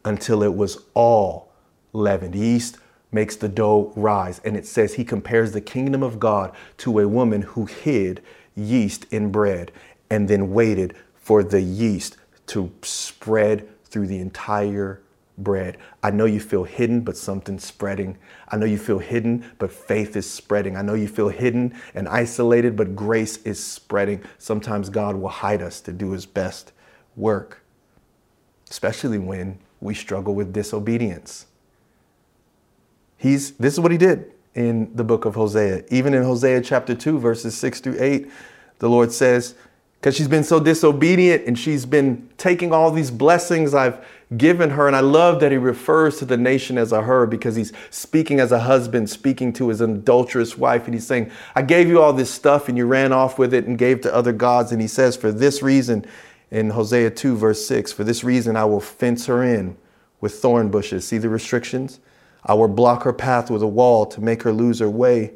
until 0.05 0.43
it 0.43 0.55
was 0.55 0.85
all 0.95 1.51
leavened. 1.93 2.35
Yeast 2.35 2.79
makes 3.11 3.37
the 3.37 3.49
dough 3.49 3.93
rise. 3.97 4.41
And 4.45 4.57
it 4.57 4.67
says 4.67 4.95
he 4.95 5.05
compares 5.05 5.53
the 5.53 5.61
kingdom 5.61 6.03
of 6.03 6.21
God 6.21 6.55
to 6.79 6.99
a 6.99 7.09
woman 7.09 7.43
who 7.43 7.67
hid 7.67 8.23
yeast 8.55 9.07
in 9.11 9.31
bread 9.31 9.73
and 10.11 10.29
then 10.29 10.53
waited 10.53 10.95
for 11.15 11.43
the 11.43 11.61
yeast 11.61 12.17
to 12.49 12.73
spread 12.83 13.69
through 13.85 14.07
the 14.07 14.19
entire 14.19 15.01
bread. 15.39 15.79
I 16.03 16.11
know 16.11 16.25
you 16.25 16.41
feel 16.41 16.65
hidden, 16.65 17.01
but 17.01 17.17
something's 17.17 17.65
spreading. 17.65 18.19
I 18.49 18.57
know 18.57 18.67
you 18.67 18.79
feel 18.79 18.99
hidden, 18.99 19.51
but 19.59 19.73
faith 19.73 20.17
is 20.17 20.31
spreading. 20.31 20.77
I 20.77 20.83
know 20.83 20.95
you 20.95 21.09
feel 21.09 21.29
hidden 21.29 21.75
and 21.95 22.09
isolated, 22.09 22.77
but 22.77 22.95
grace 22.95 23.39
is 23.39 23.63
spreading. 23.63 24.23
Sometimes 24.39 24.91
God 24.91 25.17
will 25.17 25.29
hide 25.29 25.63
us 25.63 25.81
to 25.83 25.93
do 25.93 26.11
his 26.11 26.27
best 26.27 26.73
work, 27.17 27.63
especially 28.71 29.19
when 29.19 29.59
we 29.81 29.95
struggle 29.95 30.35
with 30.35 30.53
disobedience. 30.53 31.47
He's 33.17 33.53
this 33.53 33.75
is 33.75 33.81
what 33.81 33.93
he 33.93 33.99
did 33.99 34.33
in 34.55 34.95
the 34.95 35.05
book 35.05 35.25
of 35.25 35.35
Hosea. 35.35 35.85
Even 35.91 36.15
in 36.15 36.23
Hosea 36.23 36.61
chapter 36.61 36.95
2 36.95 37.19
verses 37.19 37.57
6 37.57 37.81
through 37.81 37.97
8, 37.99 38.31
the 38.79 38.89
Lord 38.89 39.13
says, 39.13 39.55
because 40.01 40.15
she's 40.15 40.29
been 40.29 40.45
so 40.45 40.61
disobedient 40.61 41.45
and 41.47 41.59
she's 41.59 41.85
been 41.85 42.29
taking 42.39 42.73
all 42.73 42.91
these 42.93 43.11
blessings 43.11 43.75
I've 43.75 44.05
given 44.37 44.71
her. 44.71 44.87
And 44.87 44.95
I 44.95 45.01
love 45.01 45.41
that 45.41 45.51
he 45.51 45.59
refers 45.59 46.19
to 46.19 46.25
the 46.25 46.37
nation 46.37 46.79
as 46.79 46.93
a 46.93 47.03
her 47.03 47.27
because 47.27 47.57
he's 47.57 47.73
speaking 47.91 48.39
as 48.39 48.53
a 48.53 48.61
husband, 48.61 49.11
speaking 49.11 49.53
to 49.55 49.71
his 49.71 49.81
adulterous 49.81 50.57
wife. 50.57 50.85
And 50.85 50.95
he's 50.95 51.07
saying, 51.07 51.33
I 51.57 51.63
gave 51.63 51.89
you 51.89 52.01
all 52.01 52.13
this 52.13 52.31
stuff 52.31 52.69
and 52.69 52.79
you 52.79 52.87
ran 52.87 53.13
off 53.13 53.41
with 53.41 53.53
it 53.53 53.67
and 53.67 53.77
gave 53.77 54.01
to 54.03 54.15
other 54.15 54.33
gods. 54.33 54.71
And 54.71 54.81
he 54.81 54.87
says, 54.87 55.17
For 55.17 55.33
this 55.33 55.63
reason, 55.63 56.07
in 56.51 56.71
Hosea 56.71 57.11
2, 57.11 57.37
verse 57.37 57.67
6, 57.67 57.93
for 57.93 58.05
this 58.05 58.23
reason 58.23 58.57
I 58.57 58.65
will 58.65 58.81
fence 58.81 59.27
her 59.27 59.43
in 59.43 59.77
with 60.21 60.35
thorn 60.35 60.71
bushes. 60.71 61.07
See 61.07 61.19
the 61.19 61.29
restrictions? 61.29 61.99
I 62.45 62.55
will 62.55 62.69
block 62.69 63.03
her 63.03 63.13
path 63.13 63.51
with 63.51 63.63
a 63.63 63.67
wall 63.67 64.07
to 64.07 64.21
make 64.21 64.45
her 64.45 64.53
lose 64.53 64.79
her 64.79 64.89
way. 64.89 65.33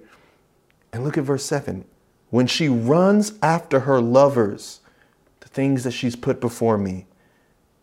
And 0.93 1.03
look 1.03 1.19
at 1.19 1.25
verse 1.25 1.45
7 1.45 1.85
when 2.33 2.47
she 2.47 2.67
runs 2.67 3.35
after 3.43 3.81
her 3.81 4.01
lovers, 4.01 4.81
the 5.41 5.49
things 5.51 5.85
that 5.85 5.91
she's 5.91 6.17
put 6.17 6.41
before 6.41 6.79
me, 6.79 7.05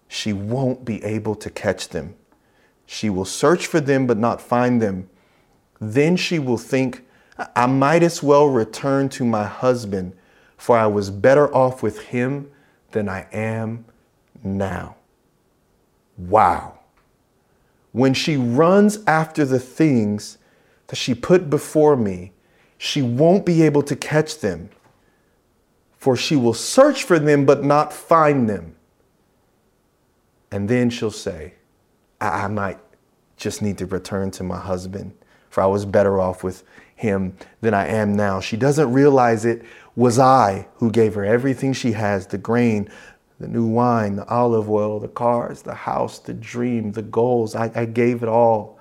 she 0.07 0.33
won't 0.33 0.83
be 0.83 1.03
able 1.03 1.35
to 1.35 1.51
catch 1.51 1.89
them. 1.89 2.15
She 2.87 3.11
will 3.11 3.25
search 3.25 3.67
for 3.67 3.79
them 3.79 4.07
but 4.07 4.17
not 4.17 4.41
find 4.41 4.81
them. 4.81 5.07
Then 5.79 6.15
she 6.15 6.39
will 6.39 6.57
think, 6.57 7.05
I 7.55 7.67
might 7.67 8.01
as 8.01 8.23
well 8.23 8.47
return 8.47 9.07
to 9.09 9.23
my 9.23 9.45
husband, 9.45 10.13
for 10.57 10.75
I 10.75 10.87
was 10.87 11.11
better 11.11 11.53
off 11.53 11.83
with 11.83 12.05
him 12.05 12.49
than 12.89 13.07
I 13.07 13.27
am 13.31 13.85
now. 14.43 14.95
Wow. 16.17 16.79
When 17.91 18.15
she 18.15 18.35
runs 18.35 18.97
after 19.05 19.45
the 19.45 19.59
things 19.59 20.39
that 20.87 20.95
she 20.95 21.13
put 21.13 21.51
before 21.51 21.95
me, 21.95 22.31
she 22.81 23.01
won't 23.01 23.45
be 23.45 23.61
able 23.61 23.83
to 23.83 23.95
catch 23.95 24.39
them, 24.39 24.69
for 25.97 26.15
she 26.15 26.37
will 26.37 26.53
search 26.53 27.03
for 27.03 27.19
them 27.19 27.45
but 27.45 27.61
not 27.61 27.91
find 27.91 28.49
them. 28.49 28.73
And 30.49 30.67
then 30.69 30.89
she'll 30.89 31.11
say, 31.11 31.55
I, 32.21 32.45
I 32.45 32.47
might 32.47 32.79
just 33.35 33.61
need 33.61 33.77
to 33.79 33.85
return 33.85 34.31
to 34.31 34.43
my 34.43 34.57
husband, 34.57 35.13
for 35.49 35.61
I 35.61 35.67
was 35.67 35.85
better 35.85 36.21
off 36.21 36.41
with 36.41 36.63
him 36.95 37.35
than 37.59 37.73
I 37.73 37.85
am 37.87 38.15
now. 38.15 38.39
She 38.39 38.55
doesn't 38.55 38.93
realize 38.93 39.43
it 39.43 39.61
was 39.97 40.17
I 40.17 40.65
who 40.75 40.89
gave 40.89 41.15
her 41.15 41.25
everything 41.25 41.73
she 41.73 41.91
has 41.91 42.27
the 42.27 42.37
grain, 42.37 42.89
the 43.41 43.49
new 43.49 43.65
wine, 43.65 44.15
the 44.15 44.27
olive 44.29 44.69
oil, 44.69 45.01
the 45.01 45.09
cars, 45.09 45.63
the 45.63 45.73
house, 45.73 46.19
the 46.19 46.33
dream, 46.33 46.93
the 46.93 47.01
goals. 47.01 47.55
I, 47.55 47.71
I 47.75 47.83
gave 47.83 48.23
it 48.23 48.29
all 48.29 48.78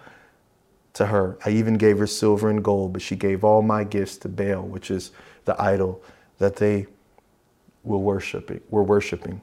to 0.98 1.06
her. 1.06 1.38
I 1.44 1.50
even 1.50 1.74
gave 1.74 1.98
her 1.98 2.06
silver 2.06 2.50
and 2.50 2.62
gold, 2.62 2.92
but 2.92 3.02
she 3.02 3.16
gave 3.16 3.44
all 3.44 3.62
my 3.62 3.84
gifts 3.84 4.16
to 4.18 4.28
Baal, 4.28 4.62
which 4.62 4.90
is 4.90 5.12
the 5.44 5.60
idol 5.60 6.02
that 6.38 6.56
they 6.56 6.86
were 7.84 7.98
worshiping. 7.98 8.60
Were 8.70 8.82
worshiping. 8.82 9.40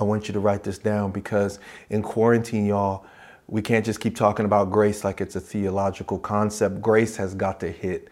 I 0.00 0.04
want 0.04 0.28
you 0.28 0.32
to 0.34 0.40
write 0.40 0.64
this 0.64 0.78
down 0.78 1.12
because 1.12 1.58
in 1.90 2.02
quarantine, 2.02 2.66
y'all, 2.66 3.04
we 3.46 3.62
can't 3.62 3.84
just 3.84 4.00
keep 4.00 4.16
talking 4.16 4.44
about 4.44 4.70
grace 4.70 5.04
like 5.04 5.20
it's 5.20 5.36
a 5.36 5.40
theological 5.40 6.18
concept. 6.18 6.80
Grace 6.80 7.16
has 7.16 7.34
got 7.34 7.60
to 7.60 7.70
hit 7.70 8.08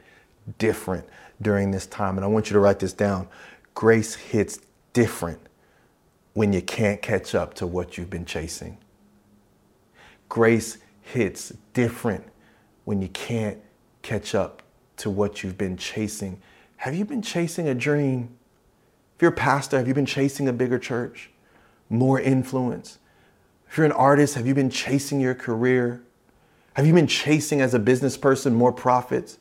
different 0.58 1.06
during 1.42 1.70
this 1.70 1.86
time. 1.86 2.16
And 2.16 2.24
I 2.24 2.28
want 2.28 2.48
you 2.48 2.54
to 2.54 2.60
write 2.60 2.78
this 2.78 2.92
down. 2.92 3.28
Grace 3.74 4.14
hits 4.14 4.60
different 4.92 5.40
when 6.34 6.52
you 6.52 6.62
can't 6.62 7.00
catch 7.02 7.34
up 7.34 7.54
to 7.54 7.66
what 7.66 7.96
you've 7.96 8.10
been 8.10 8.24
chasing. 8.24 8.78
Grace 10.28 10.78
hits 11.06 11.52
different 11.72 12.24
when 12.84 13.00
you 13.00 13.08
can't 13.08 13.58
catch 14.02 14.34
up 14.34 14.62
to 14.96 15.08
what 15.08 15.42
you've 15.42 15.56
been 15.56 15.76
chasing. 15.76 16.40
Have 16.78 16.94
you 16.96 17.04
been 17.04 17.22
chasing 17.22 17.68
a 17.68 17.74
dream? 17.74 18.36
If 19.14 19.22
you're 19.22 19.30
a 19.30 19.34
pastor, 19.34 19.78
have 19.78 19.86
you 19.86 19.94
been 19.94 20.04
chasing 20.04 20.48
a 20.48 20.52
bigger 20.52 20.80
church? 20.80 21.30
More 21.88 22.20
influence? 22.20 22.98
If 23.68 23.76
you're 23.76 23.86
an 23.86 23.92
artist, 23.92 24.34
have 24.34 24.48
you 24.48 24.54
been 24.54 24.68
chasing 24.68 25.20
your 25.20 25.34
career? 25.34 26.02
Have 26.74 26.86
you 26.86 26.92
been 26.92 27.06
chasing 27.06 27.60
as 27.60 27.72
a 27.72 27.78
business 27.78 28.16
person 28.16 28.52
more 28.54 28.72
profits? 28.72 29.38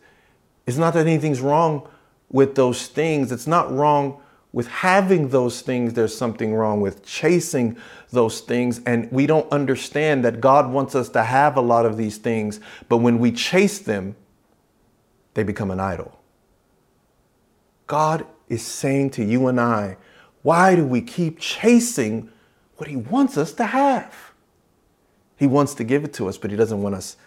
It's 0.68 0.78
not 0.78 0.94
that 0.94 1.08
anything's 1.08 1.42
wrong 1.42 1.90
with 2.30 2.54
those 2.54 2.88
things. 2.88 3.32
It's 3.32 3.48
not 3.48 3.72
wrong 3.74 4.22
with 4.56 4.70
having 4.70 5.28
those 5.28 5.60
things, 5.60 5.96
there's 5.96 6.18
something 6.18 6.56
wrong 6.56 6.80
with 6.80 7.06
chasing 7.06 7.76
those 8.12 8.40
things. 8.40 8.80
And 8.86 9.12
we 9.12 9.28
don't 9.28 9.52
understand 9.52 10.24
that 10.24 10.40
God 10.40 10.72
wants 10.72 10.96
us 10.96 11.10
to 11.10 11.24
have 11.24 11.58
a 11.58 11.62
lot 11.62 11.86
of 11.86 11.98
these 11.98 12.18
things, 12.18 12.62
but 12.88 13.00
when 13.00 13.20
we 13.20 13.34
chase 13.34 13.80
them, 13.80 14.16
they 15.34 15.44
become 15.44 15.72
an 15.72 15.82
idol. 15.82 16.18
God 17.86 18.26
is 18.48 18.62
saying 18.66 19.10
to 19.12 19.26
you 19.26 19.48
and 19.48 19.60
I, 19.60 19.98
why 20.42 20.74
do 20.76 20.86
we 20.86 21.02
keep 21.02 21.38
chasing 21.38 22.32
what 22.78 22.88
He 22.88 22.96
wants 22.96 23.38
us 23.38 23.52
to 23.56 23.66
have? 23.66 24.16
He 25.36 25.48
wants 25.48 25.74
to 25.74 25.84
give 25.84 26.06
it 26.06 26.14
to 26.14 26.30
us, 26.30 26.38
but 26.38 26.50
He 26.50 26.56
doesn't 26.56 26.82
want 26.82 26.96
us 26.96 27.18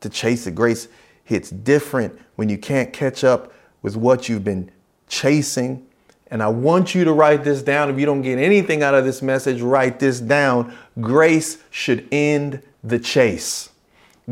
to 0.00 0.08
chase 0.08 0.46
it. 0.46 0.54
Grace 0.54 0.86
hits 1.24 1.50
different 1.50 2.16
when 2.36 2.48
you 2.48 2.56
can't 2.56 2.92
catch 2.92 3.24
up 3.24 3.52
with 3.82 3.96
what 3.96 4.28
you've 4.28 4.44
been 4.44 4.70
chasing 5.08 5.87
and 6.30 6.42
I 6.42 6.48
want 6.48 6.94
you 6.94 7.04
to 7.04 7.12
write 7.12 7.44
this 7.44 7.62
down. 7.62 7.90
If 7.90 7.98
you 7.98 8.06
don't 8.06 8.22
get 8.22 8.38
anything 8.38 8.82
out 8.82 8.94
of 8.94 9.04
this 9.04 9.22
message, 9.22 9.60
write 9.60 9.98
this 9.98 10.20
down. 10.20 10.76
Grace 11.00 11.58
should 11.70 12.06
end 12.12 12.62
the 12.84 12.98
chase. 12.98 13.70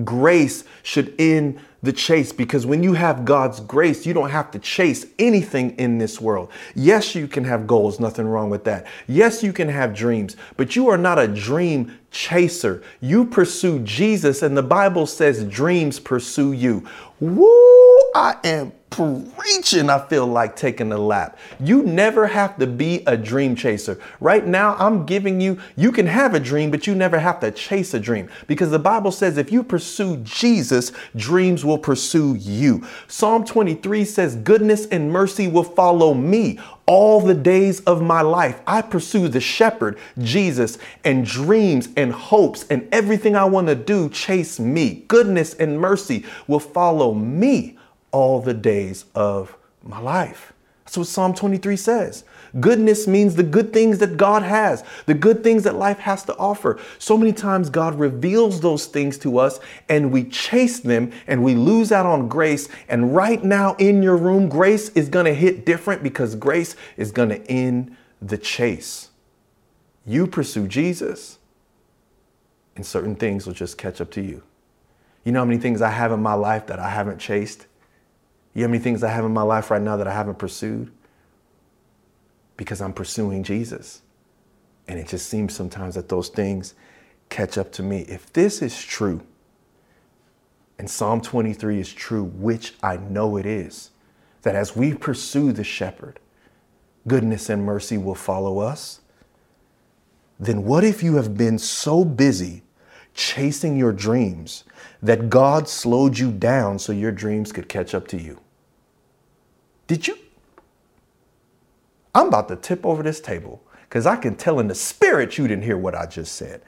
Grace 0.05 0.65
should 0.83 1.15
end 1.19 1.59
the 1.83 1.93
chase 1.93 2.33
because 2.33 2.67
when 2.67 2.83
you 2.83 2.93
have 2.93 3.25
God's 3.25 3.61
grace, 3.61 4.05
you 4.05 4.13
don't 4.13 4.31
have 4.31 4.51
to 4.51 4.59
chase 4.59 5.07
anything 5.19 5.71
in 5.79 5.99
this 5.99 6.21
world. 6.21 6.51
Yes, 6.75 7.15
you 7.15 7.27
can 7.27 7.45
have 7.45 7.67
goals, 7.67 7.99
nothing 7.99 8.27
wrong 8.27 8.51
with 8.51 8.65
that. 8.65 8.87
Yes, 9.07 9.43
you 9.43 9.53
can 9.53 9.69
have 9.69 9.95
dreams, 9.95 10.37
but 10.57 10.77
you 10.77 10.89
are 10.89 10.99
not 10.99 11.19
a 11.19 11.29
dream 11.29 11.99
chaser. 12.11 12.83
You 13.01 13.25
pursue 13.25 13.79
Jesus, 13.81 14.43
and 14.43 14.57
the 14.57 14.63
Bible 14.63 15.07
says 15.07 15.45
dreams 15.45 15.99
pursue 15.99 16.53
you. 16.53 16.87
Woo! 17.21 17.47
I 18.15 18.37
am 18.45 18.73
preaching, 18.97 19.91
I 19.91 19.99
feel 20.07 20.27
like 20.27 20.57
taking 20.57 20.91
a 20.93 20.99
lap. 20.99 21.39
You 21.61 21.83
never 21.83 22.27
have 22.27 22.57
to 22.59 22.67
be 22.67 23.03
a 23.07 23.17
dream 23.17 23.55
chaser. 23.55 24.01
Right 24.21 24.47
now, 24.47 24.75
I'm 24.79 25.05
giving 25.05 25.41
you, 25.41 25.61
you 25.77 25.93
can 25.93 26.07
have 26.07 26.35
a 26.35 26.41
dream, 26.41 26.71
but 26.71 26.87
you 26.87 26.95
never 26.95 27.19
have 27.19 27.41
to 27.41 27.51
chase 27.51 27.93
a 27.93 28.01
dream 28.01 28.29
because 28.47 28.71
the 28.71 28.79
Bible 28.79 29.13
says 29.13 29.37
if 29.37 29.53
you 29.53 29.63
pursue 29.63 30.17
Jesus, 30.19 30.93
dreams 31.15 31.65
will 31.65 31.79
pursue 31.79 32.37
you. 32.37 32.87
Psalm 33.07 33.45
23 33.45 34.05
says, 34.05 34.37
Goodness 34.37 34.87
and 34.87 35.11
mercy 35.11 35.47
will 35.47 35.65
follow 35.65 36.15
me 36.15 36.59
all 36.87 37.21
the 37.21 37.35
days 37.35 37.81
of 37.81 38.01
my 38.01 38.23
life. 38.23 38.61
I 38.67 38.81
pursue 38.81 39.29
the 39.29 39.41
shepherd, 39.41 39.99
Jesus, 40.19 40.79
and 41.05 41.27
dreams 41.27 41.89
and 41.97 42.13
hopes 42.13 42.65
and 42.71 42.89
everything 42.93 43.37
I 43.37 43.45
want 43.45 43.67
to 43.67 43.75
do 43.75 44.09
chase 44.09 44.59
me. 44.59 45.05
Goodness 45.09 45.55
and 45.55 45.79
mercy 45.79 46.25
will 46.47 46.61
follow 46.61 47.13
me 47.13 47.76
all 48.17 48.41
the 48.41 48.55
days 48.55 49.05
of 49.15 49.59
my 49.83 50.01
life. 50.01 50.55
That's 50.87 50.97
what 50.97 51.07
Psalm 51.07 51.35
23 51.35 51.77
says. 51.77 52.25
Goodness 52.59 53.07
means 53.07 53.35
the 53.35 53.43
good 53.43 53.75
things 53.75 53.99
that 53.99 54.17
God 54.17 54.43
has, 54.43 54.83
the 55.05 55.13
good 55.13 55.45
things 55.45 55.65
that 55.65 55.75
life 55.75 55.99
has 55.99 56.25
to 56.25 56.37
offer. 56.39 56.81
So 56.99 57.19
many 57.19 57.35
times 57.35 57.69
God 57.69 57.99
reveals 57.99 58.63
those 58.63 58.87
things 58.87 59.19
to 59.19 59.39
us 59.39 59.61
and 59.91 60.11
we 60.11 60.25
chase 60.25 60.81
them 60.81 61.13
and 61.27 61.45
we 61.45 61.55
lose 61.55 61.93
out 61.93 62.07
on 62.07 62.27
grace. 62.27 62.71
And 62.89 63.15
right 63.15 63.45
now 63.45 63.75
in 63.75 64.03
your 64.03 64.17
room, 64.17 64.49
grace 64.49 64.89
is 64.91 65.11
going 65.11 65.27
to 65.27 65.35
hit 65.35 65.67
different 65.67 66.03
because 66.03 66.37
grace 66.37 66.75
is 66.97 67.13
going 67.13 67.29
to 67.29 67.47
end 67.51 67.95
the 68.23 68.39
chase. 68.39 69.11
You 70.07 70.27
pursue 70.27 70.69
Jesus 70.69 71.37
and 72.77 72.87
certain 72.87 73.15
things 73.15 73.47
will 73.47 73.53
just 73.53 73.77
catch 73.77 74.01
up 74.01 74.11
to 74.13 74.23
you. 74.23 74.43
You 75.23 75.33
know 75.33 75.41
how 75.41 75.45
many 75.45 75.61
things 75.61 75.83
I 75.83 75.91
have 75.91 76.13
in 76.13 76.23
my 76.23 76.35
life 76.35 76.69
that 76.69 76.79
I 76.79 76.89
haven't 76.89 77.19
chased? 77.19 77.67
You 78.57 78.63
how 78.65 78.69
many 78.69 78.83
things 78.83 79.05
I 79.05 79.11
have 79.11 79.27
in 79.27 79.35
my 79.35 79.43
life 79.43 79.71
right 79.71 79.83
now 79.83 79.99
that 79.99 80.09
I 80.09 80.15
haven't 80.15 80.39
pursued? 80.39 80.91
Because 82.57 82.81
I'm 82.81 82.95
pursuing 82.95 83.43
Jesus. 83.45 84.03
And 84.89 84.99
it 84.99 85.09
just 85.09 85.29
seems 85.29 85.55
sometimes 85.55 85.97
that 85.97 86.09
those 86.09 86.31
things 86.31 86.75
catch 87.29 87.59
up 87.59 87.71
to 87.73 87.83
me. 87.83 88.07
If 88.09 88.33
this 88.33 88.63
is 88.63 88.83
true, 88.83 89.23
And 90.79 90.91
Psalm 90.91 91.21
23 91.21 91.81
is 91.81 91.93
true, 91.93 92.25
which 92.25 92.75
I 92.83 92.97
know 92.97 93.37
it 93.37 93.47
is, 93.47 93.91
that 94.43 94.55
as 94.55 94.77
we 94.77 94.95
pursue 94.95 95.53
the 95.53 95.65
shepherd, 95.65 96.21
goodness 97.09 97.49
and 97.51 97.65
mercy 97.65 97.99
will 97.99 98.15
follow 98.15 98.59
us. 98.59 99.01
Then 100.39 100.65
what 100.65 100.85
if 100.85 101.03
you 101.03 101.17
have 101.17 101.37
been 101.37 101.59
so 101.59 102.05
busy 102.05 102.63
chasing 103.15 103.77
your 103.77 103.93
dreams 103.93 104.65
that 105.03 105.31
God 105.31 105.69
slowed 105.69 106.19
you 106.19 106.31
down 106.31 106.79
so 106.79 106.93
your 106.93 107.13
dreams 107.13 107.53
could 107.53 107.69
catch 107.69 107.95
up 107.95 108.07
to 108.09 108.19
you? 108.21 108.39
Did 109.87 110.07
you? 110.07 110.19
I'm 112.15 112.29
about 112.29 112.49
to 112.49 112.57
tip 112.57 112.85
over 112.85 113.03
this 113.03 113.21
table 113.21 113.63
because 113.83 114.07
I 114.07 114.17
can 114.17 114.37
tell 114.37 114.59
in 114.59 114.69
the 114.69 114.75
spirit 114.75 115.39
you 115.39 115.47
didn't 115.47 115.65
hear 115.65 115.77
what 115.77 115.95
I 115.95 116.07
just 116.07 116.35
said. 116.35 116.63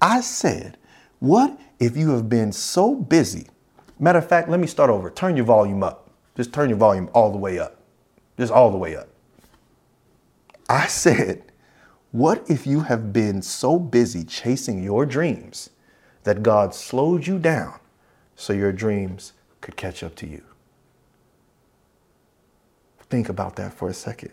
I 0.00 0.20
said, 0.20 0.78
What 1.18 1.58
if 1.78 1.96
you 1.96 2.10
have 2.10 2.28
been 2.28 2.52
so 2.52 2.94
busy? 2.94 3.48
Matter 3.98 4.18
of 4.18 4.28
fact, 4.28 4.48
let 4.48 4.60
me 4.60 4.66
start 4.66 4.90
over. 4.90 5.10
Turn 5.10 5.36
your 5.36 5.44
volume 5.44 5.82
up. 5.82 6.10
Just 6.36 6.52
turn 6.52 6.68
your 6.68 6.78
volume 6.78 7.10
all 7.12 7.30
the 7.30 7.38
way 7.38 7.58
up. 7.58 7.76
Just 8.38 8.52
all 8.52 8.70
the 8.70 8.78
way 8.78 8.96
up. 8.96 9.08
I 10.68 10.86
said, 10.86 11.42
What 12.10 12.48
if 12.48 12.66
you 12.66 12.80
have 12.80 13.12
been 13.12 13.42
so 13.42 13.78
busy 13.78 14.24
chasing 14.24 14.82
your 14.82 15.04
dreams 15.04 15.70
that 16.24 16.42
God 16.42 16.74
slowed 16.74 17.26
you 17.26 17.38
down 17.38 17.78
so 18.36 18.52
your 18.52 18.72
dreams 18.72 19.34
could 19.60 19.76
catch 19.76 20.02
up 20.02 20.14
to 20.16 20.26
you? 20.26 20.42
Think 23.12 23.28
about 23.28 23.56
that 23.56 23.74
for 23.74 23.90
a 23.90 23.92
second. 23.92 24.30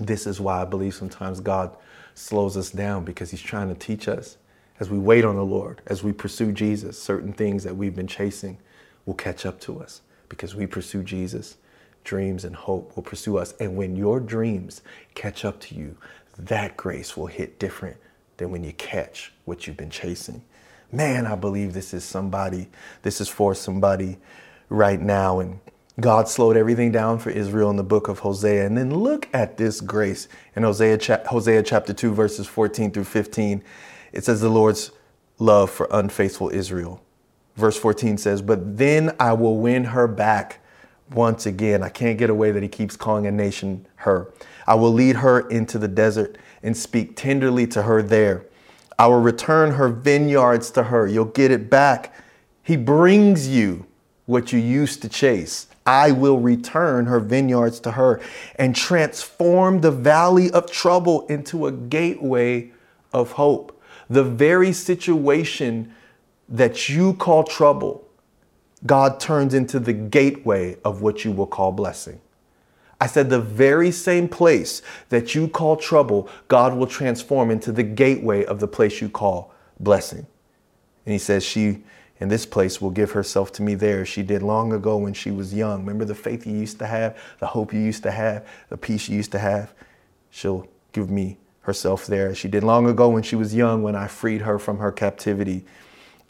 This 0.00 0.26
is 0.26 0.40
why 0.40 0.60
I 0.60 0.64
believe 0.64 0.92
sometimes 0.92 1.38
God 1.38 1.76
slows 2.16 2.56
us 2.56 2.72
down 2.72 3.04
because 3.04 3.30
He's 3.30 3.40
trying 3.40 3.68
to 3.68 3.76
teach 3.76 4.08
us 4.08 4.38
as 4.80 4.90
we 4.90 4.98
wait 4.98 5.24
on 5.24 5.36
the 5.36 5.44
Lord, 5.44 5.82
as 5.86 6.02
we 6.02 6.10
pursue 6.12 6.50
Jesus, 6.50 7.00
certain 7.00 7.32
things 7.32 7.62
that 7.62 7.76
we've 7.76 7.94
been 7.94 8.08
chasing 8.08 8.58
will 9.06 9.14
catch 9.14 9.46
up 9.46 9.60
to 9.60 9.78
us 9.80 10.00
because 10.28 10.56
we 10.56 10.66
pursue 10.66 11.04
Jesus. 11.04 11.58
Dreams 12.02 12.44
and 12.44 12.56
hope 12.56 12.96
will 12.96 13.04
pursue 13.04 13.38
us. 13.38 13.54
And 13.60 13.76
when 13.76 13.94
your 13.94 14.18
dreams 14.18 14.82
catch 15.14 15.44
up 15.44 15.60
to 15.60 15.76
you, 15.76 15.96
that 16.36 16.76
grace 16.76 17.16
will 17.16 17.28
hit 17.28 17.60
different 17.60 17.98
than 18.38 18.50
when 18.50 18.64
you 18.64 18.72
catch 18.72 19.32
what 19.44 19.68
you've 19.68 19.76
been 19.76 19.90
chasing. 19.90 20.42
Man, 20.90 21.28
I 21.28 21.36
believe 21.36 21.72
this 21.72 21.94
is 21.94 22.02
somebody, 22.02 22.68
this 23.02 23.20
is 23.20 23.28
for 23.28 23.54
somebody 23.54 24.18
right 24.68 25.00
now. 25.00 25.38
And 25.38 25.60
God 26.00 26.26
slowed 26.28 26.56
everything 26.56 26.90
down 26.90 27.18
for 27.18 27.30
Israel 27.30 27.68
in 27.68 27.76
the 27.76 27.82
book 27.82 28.08
of 28.08 28.20
Hosea. 28.20 28.64
And 28.64 28.78
then 28.78 28.94
look 28.94 29.28
at 29.34 29.58
this 29.58 29.80
grace 29.80 30.26
in 30.56 30.62
Hosea, 30.62 30.98
cha- 30.98 31.24
Hosea 31.26 31.62
chapter 31.62 31.92
2, 31.92 32.14
verses 32.14 32.46
14 32.46 32.90
through 32.92 33.04
15. 33.04 33.62
It 34.12 34.24
says, 34.24 34.40
The 34.40 34.48
Lord's 34.48 34.90
love 35.38 35.70
for 35.70 35.88
unfaithful 35.90 36.48
Israel. 36.48 37.02
Verse 37.56 37.76
14 37.76 38.16
says, 38.16 38.40
But 38.40 38.78
then 38.78 39.14
I 39.20 39.34
will 39.34 39.58
win 39.58 39.84
her 39.84 40.08
back 40.08 40.60
once 41.10 41.44
again. 41.44 41.82
I 41.82 41.90
can't 41.90 42.18
get 42.18 42.30
away 42.30 42.52
that 42.52 42.62
he 42.62 42.68
keeps 42.70 42.96
calling 42.96 43.26
a 43.26 43.30
nation 43.30 43.86
her. 43.96 44.32
I 44.66 44.76
will 44.76 44.92
lead 44.92 45.16
her 45.16 45.46
into 45.50 45.78
the 45.78 45.88
desert 45.88 46.38
and 46.62 46.74
speak 46.74 47.16
tenderly 47.16 47.66
to 47.66 47.82
her 47.82 48.00
there. 48.02 48.46
I 48.98 49.08
will 49.08 49.20
return 49.20 49.72
her 49.72 49.88
vineyards 49.88 50.70
to 50.72 50.84
her. 50.84 51.06
You'll 51.06 51.26
get 51.26 51.50
it 51.50 51.68
back. 51.68 52.14
He 52.62 52.76
brings 52.76 53.48
you 53.48 53.84
what 54.24 54.52
you 54.52 54.58
used 54.58 55.02
to 55.02 55.08
chase. 55.08 55.66
I 55.86 56.12
will 56.12 56.38
return 56.38 57.06
her 57.06 57.20
vineyards 57.20 57.80
to 57.80 57.92
her 57.92 58.20
and 58.56 58.74
transform 58.74 59.80
the 59.80 59.90
valley 59.90 60.50
of 60.50 60.70
trouble 60.70 61.26
into 61.26 61.66
a 61.66 61.72
gateway 61.72 62.70
of 63.12 63.32
hope. 63.32 63.80
The 64.08 64.24
very 64.24 64.72
situation 64.72 65.94
that 66.48 66.88
you 66.88 67.14
call 67.14 67.44
trouble, 67.44 68.06
God 68.86 69.18
turns 69.18 69.54
into 69.54 69.80
the 69.80 69.92
gateway 69.92 70.76
of 70.84 71.02
what 71.02 71.24
you 71.24 71.32
will 71.32 71.46
call 71.46 71.72
blessing. 71.72 72.20
I 73.00 73.06
said, 73.06 73.30
the 73.30 73.40
very 73.40 73.90
same 73.90 74.28
place 74.28 74.80
that 75.08 75.34
you 75.34 75.48
call 75.48 75.76
trouble, 75.76 76.28
God 76.46 76.76
will 76.76 76.86
transform 76.86 77.50
into 77.50 77.72
the 77.72 77.82
gateway 77.82 78.44
of 78.44 78.60
the 78.60 78.68
place 78.68 79.00
you 79.00 79.08
call 79.08 79.52
blessing. 79.80 80.24
And 81.04 81.12
he 81.12 81.18
says, 81.18 81.44
She 81.44 81.82
in 82.22 82.28
this 82.28 82.46
place 82.46 82.80
will 82.80 82.92
give 82.92 83.10
herself 83.10 83.50
to 83.50 83.62
me 83.64 83.74
there. 83.74 84.06
She 84.06 84.22
did 84.22 84.44
long 84.44 84.72
ago 84.72 84.96
when 84.96 85.12
she 85.12 85.32
was 85.32 85.52
young. 85.52 85.80
Remember 85.80 86.04
the 86.04 86.14
faith 86.14 86.46
you 86.46 86.56
used 86.56 86.78
to 86.78 86.86
have, 86.86 87.18
the 87.40 87.48
hope 87.48 87.74
you 87.74 87.80
used 87.80 88.04
to 88.04 88.12
have, 88.12 88.46
the 88.68 88.76
peace 88.76 89.08
you 89.08 89.16
used 89.16 89.32
to 89.32 89.40
have? 89.40 89.74
She'll 90.30 90.68
give 90.92 91.10
me 91.10 91.38
herself 91.62 92.06
there. 92.06 92.32
She 92.32 92.46
did 92.46 92.62
long 92.62 92.88
ago 92.88 93.08
when 93.08 93.24
she 93.24 93.34
was 93.34 93.56
young, 93.56 93.82
when 93.82 93.96
I 93.96 94.06
freed 94.06 94.42
her 94.42 94.60
from 94.60 94.78
her 94.78 94.92
captivity 94.92 95.64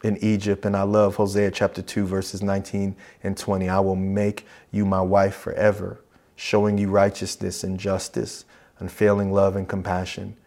in 0.03 0.17
Egypt. 0.17 0.65
And 0.65 0.75
I 0.75 0.81
love 0.81 1.17
Hosea 1.17 1.51
chapter 1.51 1.83
2, 1.83 2.07
verses 2.07 2.41
19 2.41 2.95
and 3.21 3.37
20. 3.37 3.69
I 3.69 3.79
will 3.79 3.95
make 3.95 4.47
you 4.71 4.87
my 4.87 5.01
wife 5.01 5.35
forever, 5.35 6.03
showing 6.35 6.79
you 6.79 6.89
righteousness 6.89 7.63
and 7.63 7.79
justice, 7.79 8.45
unfailing 8.79 9.31
love 9.31 9.55
and 9.55 9.69
compassion. 9.69 10.37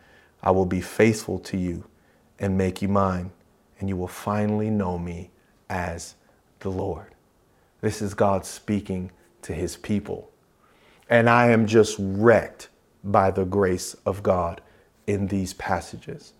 I 0.43 0.51
will 0.51 0.67
be 0.67 0.81
faithful 0.81 1.39
to 1.39 1.57
you 1.57 1.85
and 2.41 2.59
make 2.59 2.83
you 2.83 2.89
mine, 2.89 3.31
and 3.79 3.89
you 3.89 3.97
will 3.97 4.09
finally 4.09 4.71
know 4.71 4.99
me 4.99 5.31
as 5.69 6.15
the 6.61 6.71
Lord. 6.71 7.15
This 7.81 8.01
is 8.03 8.15
God 8.15 8.45
speaking 8.45 9.11
to 9.43 9.53
his 9.53 9.77
people. 9.77 10.31
And 11.09 11.31
I 11.31 11.51
am 11.51 11.67
just 11.67 11.97
wrecked 11.99 12.69
by 13.05 13.31
the 13.31 13.45
grace 13.45 13.95
of 14.05 14.23
God 14.23 14.61
in 15.07 15.29
these 15.29 15.55
passages. 15.55 16.33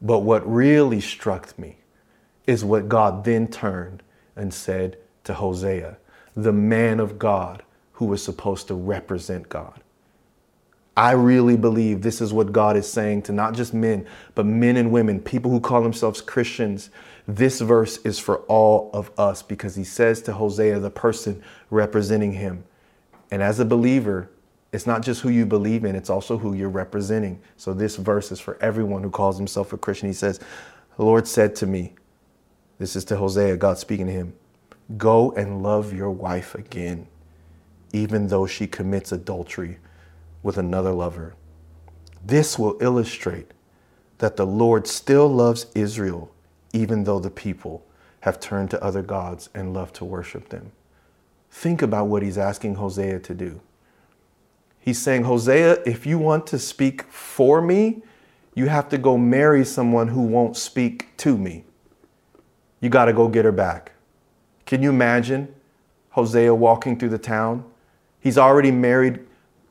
But 0.00 0.20
what 0.20 0.50
really 0.50 1.00
struck 1.00 1.58
me 1.58 1.78
is 2.46 2.64
what 2.64 2.88
God 2.88 3.24
then 3.24 3.48
turned 3.48 4.02
and 4.36 4.52
said 4.52 4.98
to 5.24 5.34
Hosea, 5.34 5.98
the 6.34 6.52
man 6.52 7.00
of 7.00 7.18
God 7.18 7.62
who 7.92 8.06
was 8.06 8.22
supposed 8.22 8.68
to 8.68 8.74
represent 8.74 9.48
God. 9.48 9.80
I 10.96 11.12
really 11.12 11.56
believe 11.56 12.02
this 12.02 12.20
is 12.20 12.32
what 12.32 12.52
God 12.52 12.76
is 12.76 12.90
saying 12.90 13.22
to 13.22 13.32
not 13.32 13.54
just 13.54 13.74
men, 13.74 14.06
but 14.34 14.46
men 14.46 14.76
and 14.76 14.92
women, 14.92 15.20
people 15.20 15.50
who 15.50 15.60
call 15.60 15.82
themselves 15.82 16.20
Christians, 16.20 16.90
this 17.26 17.60
verse 17.60 17.98
is 17.98 18.18
for 18.18 18.38
all 18.40 18.90
of 18.92 19.10
us 19.18 19.42
because 19.42 19.74
he 19.74 19.84
says 19.84 20.20
to 20.22 20.32
Hosea, 20.32 20.78
the 20.78 20.90
person 20.90 21.42
representing 21.70 22.32
him. 22.32 22.64
And 23.30 23.42
as 23.42 23.60
a 23.60 23.64
believer, 23.64 24.30
it's 24.72 24.86
not 24.86 25.02
just 25.02 25.22
who 25.22 25.30
you 25.30 25.46
believe 25.46 25.84
in, 25.84 25.96
it's 25.96 26.10
also 26.10 26.36
who 26.36 26.52
you're 26.52 26.68
representing. 26.68 27.40
So 27.56 27.72
this 27.72 27.96
verse 27.96 28.30
is 28.30 28.40
for 28.40 28.58
everyone 28.60 29.02
who 29.02 29.10
calls 29.10 29.38
himself 29.38 29.72
a 29.72 29.78
Christian. 29.78 30.08
He 30.08 30.14
says, 30.14 30.38
The 30.96 31.04
Lord 31.04 31.26
said 31.26 31.54
to 31.56 31.66
me, 31.66 31.94
This 32.78 32.94
is 32.94 33.04
to 33.06 33.16
Hosea, 33.16 33.56
God 33.56 33.78
speaking 33.78 34.06
to 34.06 34.12
him, 34.12 34.34
Go 34.98 35.32
and 35.32 35.62
love 35.62 35.94
your 35.94 36.10
wife 36.10 36.54
again, 36.54 37.06
even 37.92 38.26
though 38.26 38.46
she 38.46 38.66
commits 38.66 39.12
adultery 39.12 39.78
with 40.42 40.58
another 40.58 40.92
lover. 40.92 41.34
This 42.22 42.58
will 42.58 42.76
illustrate 42.80 43.52
that 44.18 44.36
the 44.36 44.46
Lord 44.46 44.86
still 44.86 45.28
loves 45.28 45.66
Israel 45.74 46.33
even 46.74 47.04
though 47.04 47.20
the 47.20 47.30
people 47.30 47.86
have 48.20 48.40
turned 48.40 48.70
to 48.70 48.82
other 48.82 49.00
gods 49.00 49.48
and 49.54 49.72
love 49.72 49.92
to 49.94 50.04
worship 50.04 50.48
them. 50.48 50.72
Think 51.50 51.82
about 51.82 52.06
what 52.06 52.22
he's 52.22 52.36
asking 52.36 52.74
Hosea 52.74 53.20
to 53.20 53.34
do. 53.34 53.60
He's 54.80 54.98
saying, 54.98 55.22
Hosea, 55.22 55.82
if 55.86 56.04
you 56.04 56.18
want 56.18 56.46
to 56.48 56.58
speak 56.58 57.04
for 57.04 57.62
me, 57.62 58.02
you 58.54 58.66
have 58.66 58.88
to 58.90 58.98
go 58.98 59.16
marry 59.16 59.64
someone 59.64 60.08
who 60.08 60.22
won't 60.22 60.56
speak 60.56 61.16
to 61.18 61.38
me. 61.38 61.64
You 62.80 62.90
got 62.90 63.06
to 63.06 63.12
go 63.12 63.28
get 63.28 63.44
her 63.44 63.52
back. 63.52 63.92
Can 64.66 64.82
you 64.82 64.90
imagine 64.90 65.54
Hosea 66.10 66.54
walking 66.54 66.98
through 66.98 67.10
the 67.10 67.18
town? 67.18 67.64
He's 68.20 68.36
already 68.36 68.70
married. 68.70 69.20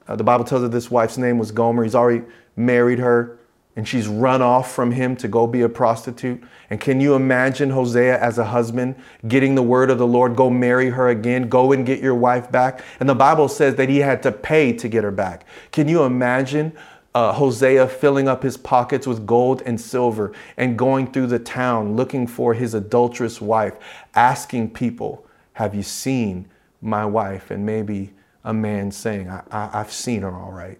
Uh, 0.08 0.16
the 0.16 0.24
Bible 0.24 0.46
tells 0.46 0.64
us 0.64 0.72
this 0.72 0.90
wife's 0.90 1.18
name 1.18 1.38
was 1.38 1.52
Gomer. 1.52 1.84
He's 1.84 1.96
already 1.96 2.24
married 2.56 3.00
her 3.00 3.40
and 3.76 3.88
she's 3.88 4.08
run 4.08 4.42
off 4.42 4.72
from 4.72 4.92
him 4.92 5.16
to 5.16 5.28
go 5.28 5.48
be 5.48 5.62
a 5.62 5.70
prostitute. 5.70 6.44
And 6.70 6.80
can 6.80 7.02
you 7.02 7.16
imagine 7.16 7.72
Hosea 7.72 8.20
as 8.20 8.38
a 8.38 8.46
husband 8.46 8.96
getting 9.28 9.56
the 9.56 9.64
word 9.64 9.90
of 9.90 9.98
the 9.98 10.06
Lord, 10.06 10.36
go 10.36 10.50
marry 10.50 10.92
her 10.92 11.10
again, 11.10 11.50
go 11.50 11.72
and 11.72 11.86
get 11.86 12.00
your 12.00 12.14
wife 12.14 12.52
back? 12.52 12.84
And 13.00 13.10
the 13.10 13.16
Bible 13.16 13.48
says 13.48 13.76
that 13.76 13.90
he 13.90 14.00
had 14.00 14.22
to 14.24 14.32
pay 14.32 14.74
to 14.74 14.88
get 14.88 15.04
her 15.04 15.12
back. 15.12 15.46
Can 15.72 15.88
you 15.88 16.04
imagine 16.04 16.74
uh, 17.16 17.34
Hosea 17.34 17.88
filling 17.88 18.28
up 18.28 18.44
his 18.44 18.58
pockets 18.58 19.08
with 19.08 19.26
gold 19.26 19.64
and 19.66 19.82
silver 19.82 20.34
and 20.58 20.78
going 20.78 21.12
through 21.12 21.28
the 21.28 21.40
town 21.40 21.96
looking 21.96 22.28
for 22.28 22.54
his 22.54 22.76
adulterous 22.76 23.42
wife, 23.42 23.78
asking 24.14 24.72
people, 24.72 25.26
Have 25.54 25.74
you 25.74 25.84
seen 25.84 26.48
my 26.80 27.06
wife? 27.06 27.50
And 27.50 27.66
maybe 27.66 28.14
a 28.44 28.54
man 28.54 28.92
saying, 28.92 29.30
I, 29.30 29.44
I, 29.50 29.80
I've 29.80 29.92
seen 29.92 30.22
her 30.22 30.32
all 30.32 30.52
right. 30.52 30.80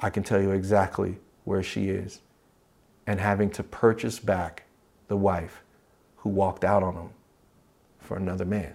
I 0.00 0.10
can 0.10 0.24
tell 0.24 0.40
you 0.40 0.52
exactly 0.52 1.18
where 1.48 1.62
she 1.62 1.88
is 1.88 2.20
and 3.06 3.18
having 3.18 3.48
to 3.48 3.62
purchase 3.62 4.18
back 4.18 4.64
the 5.08 5.16
wife 5.16 5.62
who 6.18 6.28
walked 6.28 6.62
out 6.62 6.82
on 6.82 6.94
him 6.94 7.08
for 7.98 8.18
another 8.18 8.44
man. 8.44 8.74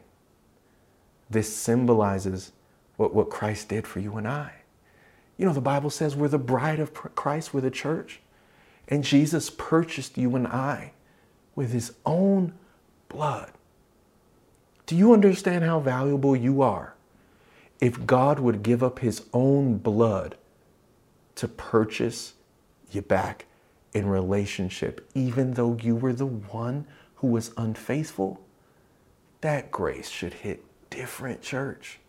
This 1.29 1.55
symbolizes 1.55 2.51
what, 2.97 3.13
what 3.13 3.29
Christ 3.29 3.69
did 3.69 3.85
for 3.85 3.99
you 3.99 4.17
and 4.17 4.27
I. 4.27 4.53
You 5.37 5.45
know, 5.45 5.53
the 5.53 5.61
Bible 5.61 5.91
says 5.91 6.15
we're 6.15 6.27
the 6.27 6.39
bride 6.39 6.79
of 6.79 6.93
Christ, 6.93 7.53
we're 7.53 7.61
the 7.61 7.71
church. 7.71 8.19
And 8.87 9.03
Jesus 9.03 9.51
purchased 9.51 10.17
you 10.17 10.35
and 10.35 10.47
I 10.47 10.93
with 11.55 11.71
his 11.71 11.93
own 12.05 12.53
blood. 13.07 13.51
Do 14.87 14.95
you 14.95 15.13
understand 15.13 15.63
how 15.63 15.79
valuable 15.79 16.35
you 16.35 16.63
are? 16.63 16.95
If 17.79 18.05
God 18.07 18.39
would 18.39 18.63
give 18.63 18.81
up 18.81 18.99
his 18.99 19.23
own 19.31 19.77
blood 19.77 20.35
to 21.35 21.47
purchase 21.47 22.33
you 22.95 23.01
back 23.01 23.45
in 23.93 24.07
relationship, 24.07 25.09
even 25.13 25.53
though 25.53 25.77
you 25.81 25.95
were 25.95 26.13
the 26.13 26.25
one 26.25 26.85
who 27.15 27.27
was 27.27 27.51
unfaithful, 27.57 28.41
that 29.41 29.71
grace 29.71 30.09
should 30.09 30.33
hit 30.33 30.63
different, 30.89 31.41
church. 31.41 31.99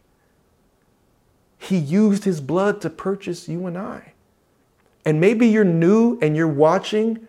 He 1.59 1.77
used 1.77 2.25
his 2.25 2.41
blood 2.41 2.81
to 2.83 2.91
purchase 2.91 3.49
you 3.49 3.67
and 3.67 3.79
I. 3.79 4.13
And 5.05 5.21
maybe 5.21 5.47
you're 5.49 5.65
new 5.65 6.19
and 6.21 6.37
you're 6.37 6.49
watching 6.49 7.27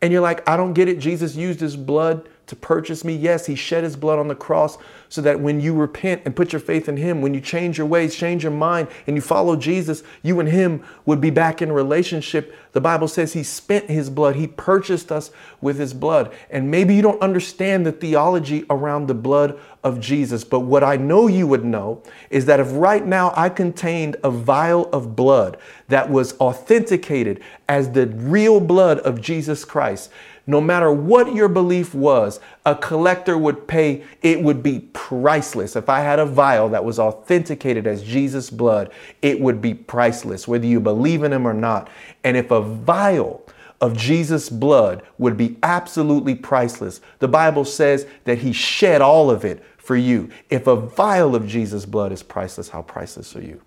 and 0.00 0.12
you're 0.12 0.22
like, 0.22 0.48
I 0.48 0.56
don't 0.56 0.72
get 0.72 0.88
it. 0.88 0.98
Jesus 0.98 1.34
used 1.36 1.60
his 1.60 1.76
blood 1.76 2.28
to 2.46 2.56
purchase 2.56 3.04
me. 3.04 3.14
Yes, 3.14 3.46
he 3.46 3.54
shed 3.54 3.84
his 3.84 3.96
blood 3.96 4.18
on 4.18 4.28
the 4.28 4.34
cross 4.34 4.78
so 5.08 5.20
that 5.20 5.40
when 5.40 5.60
you 5.60 5.74
repent 5.74 6.22
and 6.24 6.34
put 6.34 6.52
your 6.52 6.60
faith 6.60 6.88
in 6.88 6.96
him, 6.96 7.22
when 7.22 7.34
you 7.34 7.40
change 7.40 7.78
your 7.78 7.86
ways, 7.86 8.14
change 8.14 8.42
your 8.42 8.52
mind, 8.52 8.88
and 9.06 9.16
you 9.16 9.22
follow 9.22 9.56
Jesus, 9.56 10.02
you 10.22 10.38
and 10.40 10.48
him 10.48 10.84
would 11.04 11.20
be 11.20 11.30
back 11.30 11.62
in 11.62 11.70
relationship. 11.72 12.54
The 12.72 12.80
Bible 12.80 13.08
says 13.08 13.32
he 13.32 13.42
spent 13.42 13.90
his 13.90 14.10
blood, 14.10 14.36
he 14.36 14.46
purchased 14.46 15.10
us 15.10 15.30
with 15.60 15.78
his 15.78 15.94
blood. 15.94 16.32
And 16.50 16.70
maybe 16.70 16.94
you 16.94 17.02
don't 17.02 17.20
understand 17.22 17.86
the 17.86 17.92
theology 17.92 18.64
around 18.70 19.06
the 19.06 19.14
blood 19.14 19.58
of 19.82 20.00
Jesus, 20.00 20.42
but 20.42 20.60
what 20.60 20.82
I 20.82 20.96
know 20.96 21.28
you 21.28 21.46
would 21.46 21.64
know 21.64 22.02
is 22.28 22.46
that 22.46 22.58
if 22.58 22.68
right 22.72 23.06
now 23.06 23.32
I 23.36 23.48
contained 23.48 24.16
a 24.24 24.30
vial 24.30 24.90
of 24.90 25.14
blood 25.14 25.58
that 25.88 26.10
was 26.10 26.36
authenticated 26.40 27.40
as 27.68 27.92
the 27.92 28.08
real 28.08 28.58
blood 28.58 28.98
of 29.00 29.20
Jesus 29.20 29.64
Christ, 29.64 30.10
no 30.46 30.60
matter 30.60 30.92
what 30.92 31.34
your 31.34 31.48
belief 31.48 31.94
was, 31.94 32.38
a 32.64 32.74
collector 32.74 33.36
would 33.36 33.66
pay, 33.66 34.04
it 34.22 34.40
would 34.40 34.62
be 34.62 34.80
priceless. 34.92 35.74
If 35.74 35.88
I 35.88 36.00
had 36.00 36.18
a 36.18 36.26
vial 36.26 36.68
that 36.68 36.84
was 36.84 36.98
authenticated 36.98 37.86
as 37.86 38.04
Jesus' 38.04 38.48
blood, 38.50 38.92
it 39.22 39.40
would 39.40 39.60
be 39.60 39.74
priceless, 39.74 40.46
whether 40.46 40.66
you 40.66 40.78
believe 40.78 41.24
in 41.24 41.32
him 41.32 41.46
or 41.46 41.54
not. 41.54 41.88
And 42.22 42.36
if 42.36 42.50
a 42.52 42.60
vial 42.60 43.44
of 43.80 43.96
Jesus' 43.96 44.48
blood 44.48 45.02
would 45.18 45.36
be 45.36 45.56
absolutely 45.62 46.34
priceless, 46.34 47.00
the 47.18 47.28
Bible 47.28 47.64
says 47.64 48.06
that 48.24 48.38
he 48.38 48.52
shed 48.52 49.02
all 49.02 49.30
of 49.30 49.44
it 49.44 49.64
for 49.76 49.96
you. 49.96 50.30
If 50.48 50.66
a 50.66 50.76
vial 50.76 51.34
of 51.34 51.46
Jesus' 51.46 51.86
blood 51.86 52.12
is 52.12 52.22
priceless, 52.22 52.68
how 52.68 52.82
priceless 52.82 53.34
are 53.34 53.42
you? 53.42 53.62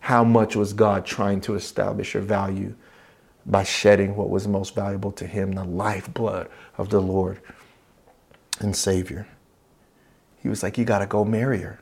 How 0.00 0.22
much 0.24 0.54
was 0.54 0.72
God 0.72 1.06
trying 1.06 1.40
to 1.42 1.54
establish 1.54 2.14
your 2.14 2.22
value? 2.22 2.74
By 3.46 3.64
shedding 3.64 4.16
what 4.16 4.30
was 4.30 4.46
most 4.46 4.74
valuable 4.74 5.12
to 5.12 5.26
him, 5.26 5.52
the 5.52 5.64
lifeblood 5.64 6.48
of 6.78 6.90
the 6.90 7.00
Lord 7.00 7.40
and 8.60 8.74
Savior. 8.74 9.26
He 10.42 10.48
was 10.48 10.62
like, 10.62 10.78
You 10.78 10.84
got 10.84 11.00
to 11.00 11.06
go 11.06 11.24
marry 11.24 11.60
her. 11.60 11.80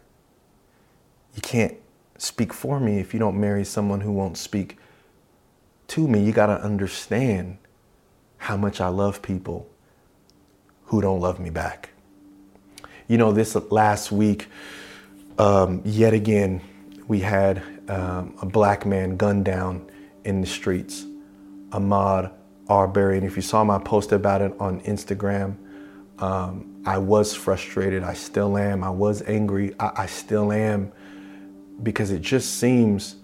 You 1.35 1.43
can't 1.43 1.77
speak 2.19 2.53
for 2.53 2.81
me 2.81 2.99
if 2.99 3.15
you 3.15 3.21
don't 3.21 3.39
marry 3.39 3.65
someone 3.65 4.01
who 4.01 4.13
won't 4.13 4.37
speak 4.37 4.79
to 5.89 6.07
me. 6.07 6.23
You 6.23 6.33
got 6.33 6.47
to 6.47 6.61
understand 6.61 7.59
how 8.39 8.57
much 8.57 8.81
I 8.81 8.89
love 8.89 9.23
people 9.23 9.69
who 10.87 11.01
don't 11.01 11.21
love 11.21 11.39
me 11.39 11.51
back. 11.51 11.91
You 13.07 13.19
know, 13.19 13.33
this 13.33 13.55
last 13.71 14.11
week, 14.13 14.49
um, 15.39 15.83
yet 15.85 16.15
again, 16.15 16.61
we 17.07 17.21
had 17.21 17.63
um, 17.89 18.35
a 18.41 18.47
black 18.47 18.87
man 18.87 19.17
gunned 19.17 19.45
down 19.45 19.91
in 20.25 20.41
the 20.41 20.47
streets. 20.47 21.07
Ahmaud 21.71 22.33
Arbery. 22.69 23.19
And 23.19 23.27
if 23.27 23.37
you 23.37 23.43
saw 23.43 23.65
my 23.65 23.79
post 23.79 24.13
about 24.13 24.43
it 24.43 24.55
on 24.61 24.81
Instagram, 24.83 25.57
um, 26.19 26.83
I 26.87 26.99
was 26.99 27.35
frustrated. 27.35 28.03
I 28.03 28.15
still 28.15 28.57
am. 28.57 28.85
I 28.85 28.91
was 28.91 29.23
angry. 29.23 29.75
I, 29.81 29.91
I 30.03 30.07
still 30.07 30.53
am 30.53 30.93
because 31.83 32.11
it 32.11 32.23
just 32.23 32.59
seems, 32.59 33.17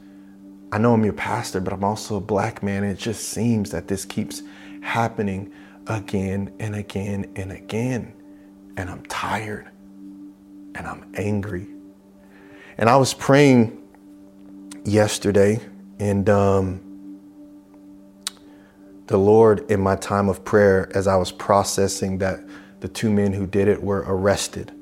I 0.72 0.78
know 0.78 0.94
I'm 0.94 1.04
your 1.04 1.12
pastor, 1.12 1.60
but 1.60 1.72
I'm 1.72 1.84
also 1.84 2.16
a 2.16 2.20
black 2.20 2.62
man. 2.62 2.84
It 2.84 2.98
just 2.98 3.28
seems 3.28 3.70
that 3.70 3.88
this 3.88 4.04
keeps 4.04 4.42
happening 4.82 5.52
again 5.86 6.52
and 6.58 6.74
again 6.74 7.30
and 7.36 7.52
again. 7.52 8.12
And 8.76 8.90
I'm 8.90 9.02
tired 9.06 9.70
and 10.74 10.86
I'm 10.86 11.10
angry. 11.14 11.68
And 12.78 12.90
I 12.90 12.96
was 12.96 13.14
praying 13.14 13.82
yesterday 14.84 15.60
and, 15.98 16.28
um, 16.28 16.85
the 19.06 19.16
Lord, 19.16 19.70
in 19.70 19.80
my 19.80 19.96
time 19.96 20.28
of 20.28 20.44
prayer, 20.44 20.90
as 20.94 21.06
I 21.06 21.16
was 21.16 21.30
processing 21.30 22.18
that 22.18 22.40
the 22.80 22.88
two 22.88 23.10
men 23.10 23.32
who 23.32 23.46
did 23.46 23.68
it 23.68 23.82
were 23.82 24.04
arrested, 24.06 24.72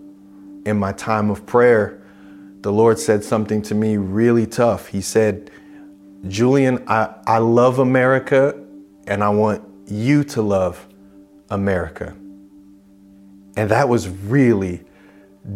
in 0.64 0.78
my 0.78 0.92
time 0.92 1.30
of 1.30 1.44
prayer, 1.44 2.00
the 2.60 2.72
Lord 2.72 2.98
said 2.98 3.22
something 3.22 3.60
to 3.62 3.74
me 3.74 3.98
really 3.98 4.46
tough. 4.46 4.86
He 4.86 5.02
said, 5.02 5.50
Julian, 6.26 6.82
I, 6.88 7.14
I 7.26 7.38
love 7.38 7.78
America 7.78 8.58
and 9.06 9.22
I 9.22 9.28
want 9.28 9.62
you 9.86 10.24
to 10.24 10.40
love 10.40 10.88
America. 11.50 12.16
And 13.56 13.70
that 13.70 13.88
was 13.88 14.08
really 14.08 14.82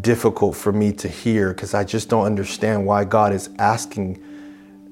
difficult 0.03 0.55
for 0.55 0.71
me 0.71 0.93
to 0.93 1.09
hear 1.09 1.55
because 1.55 1.73
I 1.73 1.85
just 1.85 2.11
don't 2.11 2.27
understand 2.27 2.85
why 2.85 3.05
God 3.05 3.33
is 3.33 3.49
asking 3.59 4.23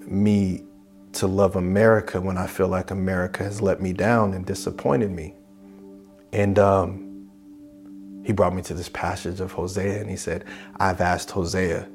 me 0.07 0.63
to 1.17 1.27
love 1.27 1.57
America 1.57 2.21
when 2.21 2.37
I 2.37 2.47
feel 2.47 2.69
like 2.69 2.91
America 2.91 3.43
has 3.43 3.61
let 3.63 3.81
me 3.81 3.93
down 3.93 4.35
and 4.35 4.45
disappointed 4.45 5.11
me. 5.11 5.35
And 6.33 6.59
um, 6.59 7.29
he 8.25 8.33
brought 8.33 8.55
me 8.55 8.63
to 8.63 8.75
this 8.75 8.89
passage 8.89 9.41
of 9.41 9.53
Hosea 9.53 10.01
and 10.01 10.11
he 10.11 10.17
said, 10.17 10.45
I've 10.79 11.01
asked 11.01 11.31
Hosea 11.31 11.89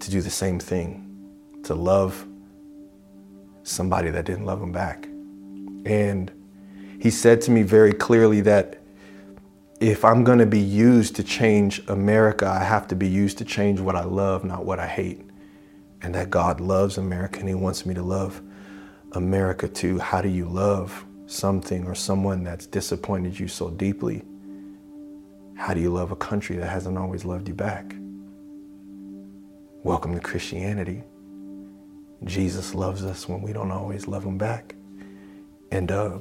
to 0.00 0.10
do 0.10 0.20
the 0.20 0.30
same 0.30 0.58
thing, 0.58 1.30
to 1.64 1.74
love 1.74 2.26
somebody 3.62 4.10
that 4.10 4.26
didn't 4.26 4.44
love 4.44 4.62
him 4.62 4.72
back. 4.72 5.06
And 5.86 6.30
he 7.00 7.10
said 7.10 7.40
to 7.42 7.50
me 7.50 7.62
very 7.62 7.92
clearly 7.92 8.42
that 8.42 8.80
if 9.80 10.04
I'm 10.04 10.24
going 10.24 10.38
to 10.38 10.46
be 10.46 10.60
used 10.60 11.16
to 11.16 11.22
change 11.22 11.82
America, 11.88 12.46
I 12.46 12.64
have 12.64 12.86
to 12.88 12.96
be 12.96 13.08
used 13.08 13.38
to 13.38 13.44
change 13.44 13.80
what 13.80 13.96
I 13.96 14.04
love, 14.04 14.44
not 14.44 14.64
what 14.64 14.78
I 14.78 14.86
hate 14.86 15.20
and 16.04 16.14
that 16.14 16.28
God 16.28 16.60
loves 16.60 16.98
America 16.98 17.40
and 17.40 17.48
He 17.48 17.54
wants 17.54 17.86
me 17.86 17.94
to 17.94 18.02
love 18.02 18.42
America 19.12 19.66
too. 19.66 19.98
How 19.98 20.20
do 20.20 20.28
you 20.28 20.44
love 20.46 21.04
something 21.24 21.86
or 21.86 21.94
someone 21.94 22.44
that's 22.44 22.66
disappointed 22.66 23.38
you 23.38 23.48
so 23.48 23.70
deeply? 23.70 24.22
How 25.56 25.72
do 25.72 25.80
you 25.80 25.88
love 25.90 26.10
a 26.10 26.16
country 26.16 26.56
that 26.56 26.68
hasn't 26.68 26.98
always 26.98 27.24
loved 27.24 27.48
you 27.48 27.54
back? 27.54 27.94
Welcome 29.82 30.12
to 30.12 30.20
Christianity. 30.20 31.02
Jesus 32.24 32.74
loves 32.74 33.02
us 33.02 33.26
when 33.26 33.40
we 33.40 33.54
don't 33.54 33.70
always 33.70 34.06
love 34.06 34.24
Him 34.24 34.36
back. 34.36 34.74
And 35.70 35.90
uh, 35.90 36.18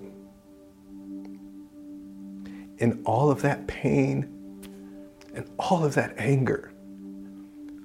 in 2.77 3.01
all 3.05 3.29
of 3.29 3.41
that 3.41 3.67
pain 3.67 4.29
and 5.33 5.49
all 5.59 5.83
of 5.83 5.93
that 5.95 6.13
anger, 6.17 6.72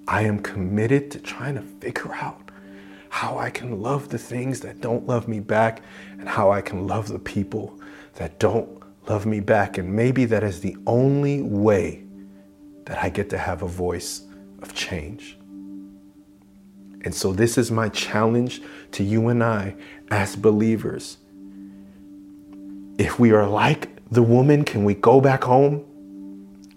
I 0.09 0.23
am 0.23 0.39
committed 0.39 1.11
to 1.11 1.19
trying 1.19 1.57
to 1.57 1.61
figure 1.61 2.15
out 2.15 2.51
how 3.11 3.37
I 3.37 3.51
can 3.51 3.83
love 3.83 4.09
the 4.09 4.17
things 4.17 4.61
that 4.61 4.81
don't 4.81 5.07
love 5.07 5.29
me 5.29 5.39
back 5.39 5.83
and 6.19 6.27
how 6.27 6.51
I 6.51 6.63
can 6.63 6.87
love 6.87 7.09
the 7.09 7.19
people 7.19 7.79
that 8.15 8.39
don't 8.39 8.83
love 9.07 9.27
me 9.27 9.41
back. 9.41 9.77
And 9.77 9.95
maybe 9.95 10.25
that 10.25 10.43
is 10.43 10.63
the 10.63 10.79
only 10.87 11.43
way 11.43 12.05
that 12.87 13.05
I 13.05 13.11
get 13.11 13.29
to 13.31 13.39
have 13.39 13.63
a 13.63 13.69
voice 13.69 14.23
of 14.63 14.75
change. 14.75 15.37
And 17.05 17.15
so, 17.15 17.33
this 17.35 17.59
is 17.59 17.71
my 17.71 17.91
challenge 17.91 18.63
to 18.93 19.05
you 19.05 19.29
and 19.29 19.45
I 19.45 19.77
as 20.11 20.35
believers. 20.35 21.19
If 22.99 23.21
we 23.21 23.33
are 23.33 23.47
like 23.47 23.91
the 24.11 24.23
woman, 24.23 24.65
can 24.65 24.85
we 24.85 24.95
go 24.95 25.21
back 25.21 25.45
home? 25.45 25.85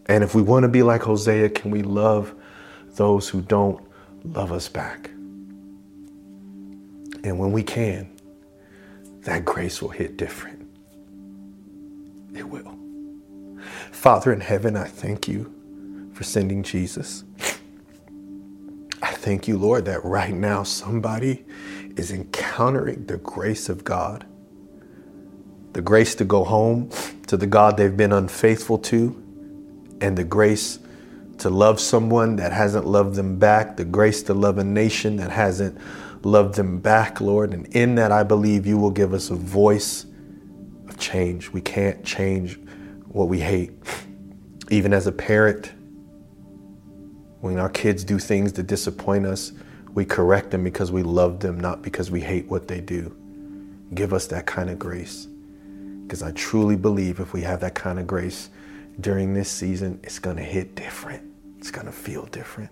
And 0.08 0.22
if 0.22 0.36
we 0.36 0.42
want 0.42 0.64
to 0.64 0.70
be 0.70 0.84
like 0.84 1.02
Hosea, 1.02 1.50
can 1.50 1.72
we 1.72 1.82
love 1.82 2.36
those 2.96 3.30
who 3.30 3.42
don't 3.42 3.82
love 4.24 4.52
us 4.52 4.68
back. 4.68 5.10
And 7.24 7.38
when 7.38 7.52
we 7.52 7.64
can, 7.64 8.10
that 9.22 9.46
grace 9.46 9.82
will 9.82 9.90
hit 9.90 10.18
different. 10.18 10.68
It 12.36 12.48
will. 12.48 12.78
Father 13.92 14.34
in 14.34 14.42
heaven, 14.42 14.76
I 14.76 14.86
thank 14.86 15.28
you 15.28 15.54
for 16.14 16.24
sending 16.24 16.64
Jesus. 16.64 17.24
I 19.02 19.12
thank 19.12 19.48
you, 19.48 19.58
Lord, 19.58 19.86
that 19.86 20.04
right 20.04 20.34
now 20.34 20.64
somebody 20.64 21.46
is 21.98 22.12
encountering 22.12 23.06
the 23.06 23.18
grace 23.18 23.70
of 23.70 23.84
God, 23.84 24.26
the 25.74 25.82
grace 25.82 26.16
to 26.16 26.26
go 26.26 26.44
home 26.44 26.90
to 27.28 27.38
the 27.38 27.48
God 27.48 27.78
they've 27.78 27.96
been 27.96 28.12
unfaithful 28.12 28.78
to, 28.80 29.22
and 30.02 30.18
the 30.18 30.24
grace 30.24 30.80
to 31.42 31.50
love 31.50 31.80
someone 31.80 32.36
that 32.38 32.52
hasn't 32.52 32.86
loved 32.86 33.16
them 33.16 33.38
back, 33.38 33.78
the 33.78 33.86
grace 33.86 34.24
to 34.24 34.34
love 34.34 34.58
a 34.58 34.64
nation 34.64 35.16
that 35.18 35.32
hasn't 35.32 35.78
loved 36.24 36.56
them 36.56 36.80
back, 36.80 37.20
Lord. 37.20 37.54
And 37.54 37.68
in 37.76 37.96
that, 37.96 38.12
I 38.12 38.24
believe 38.24 38.68
you 38.68 38.78
will 38.78 38.92
give 38.92 39.14
us 39.14 39.30
a 39.30 39.36
voice 39.36 40.06
of 40.88 40.98
change. 41.00 41.50
We 41.50 41.62
can't 41.62 42.04
change 42.04 42.60
what 43.08 43.28
we 43.28 43.40
hate, 43.40 43.72
Even 44.70 44.94
as 44.94 45.06
a 45.06 45.12
parent, 45.12 45.74
when 47.42 47.60
our 47.60 47.68
kids 47.70 48.06
do 48.06 48.20
things 48.20 48.54
that 48.54 48.68
disappoint 48.68 49.26
us, 49.26 49.52
we 49.94 50.06
correct 50.06 50.52
them 50.52 50.64
because 50.64 50.94
we 50.94 51.04
love 51.04 51.42
them, 51.42 51.60
not 51.60 51.82
because 51.82 52.10
we 52.10 52.22
hate 52.22 52.48
what 52.48 52.70
they 52.70 52.80
do. 52.80 53.14
Give 53.94 54.14
us 54.14 54.28
that 54.28 54.46
kind 54.46 54.70
of 54.70 54.80
grace. 54.80 55.28
Because 56.04 56.24
I 56.24 56.32
truly 56.32 56.78
believe 56.78 57.20
if 57.20 57.34
we 57.34 57.42
have 57.42 57.60
that 57.62 57.76
kind 57.76 58.00
of 58.00 58.08
grace 58.08 58.50
during 59.02 59.34
this 59.34 59.50
season, 59.50 60.00
it's 60.04 60.20
going 60.20 60.38
to 60.38 60.44
hit 60.44 60.76
different. 60.76 61.31
It's 61.62 61.70
going 61.70 61.86
to 61.86 61.92
feel 61.92 62.26
different. 62.26 62.72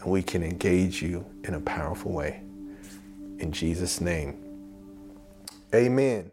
And 0.00 0.10
we 0.10 0.20
can 0.20 0.42
engage 0.42 1.00
you 1.00 1.24
in 1.44 1.54
a 1.54 1.60
powerful 1.60 2.10
way. 2.10 2.42
In 3.38 3.52
Jesus' 3.52 4.00
name, 4.00 4.42
amen. 5.72 6.32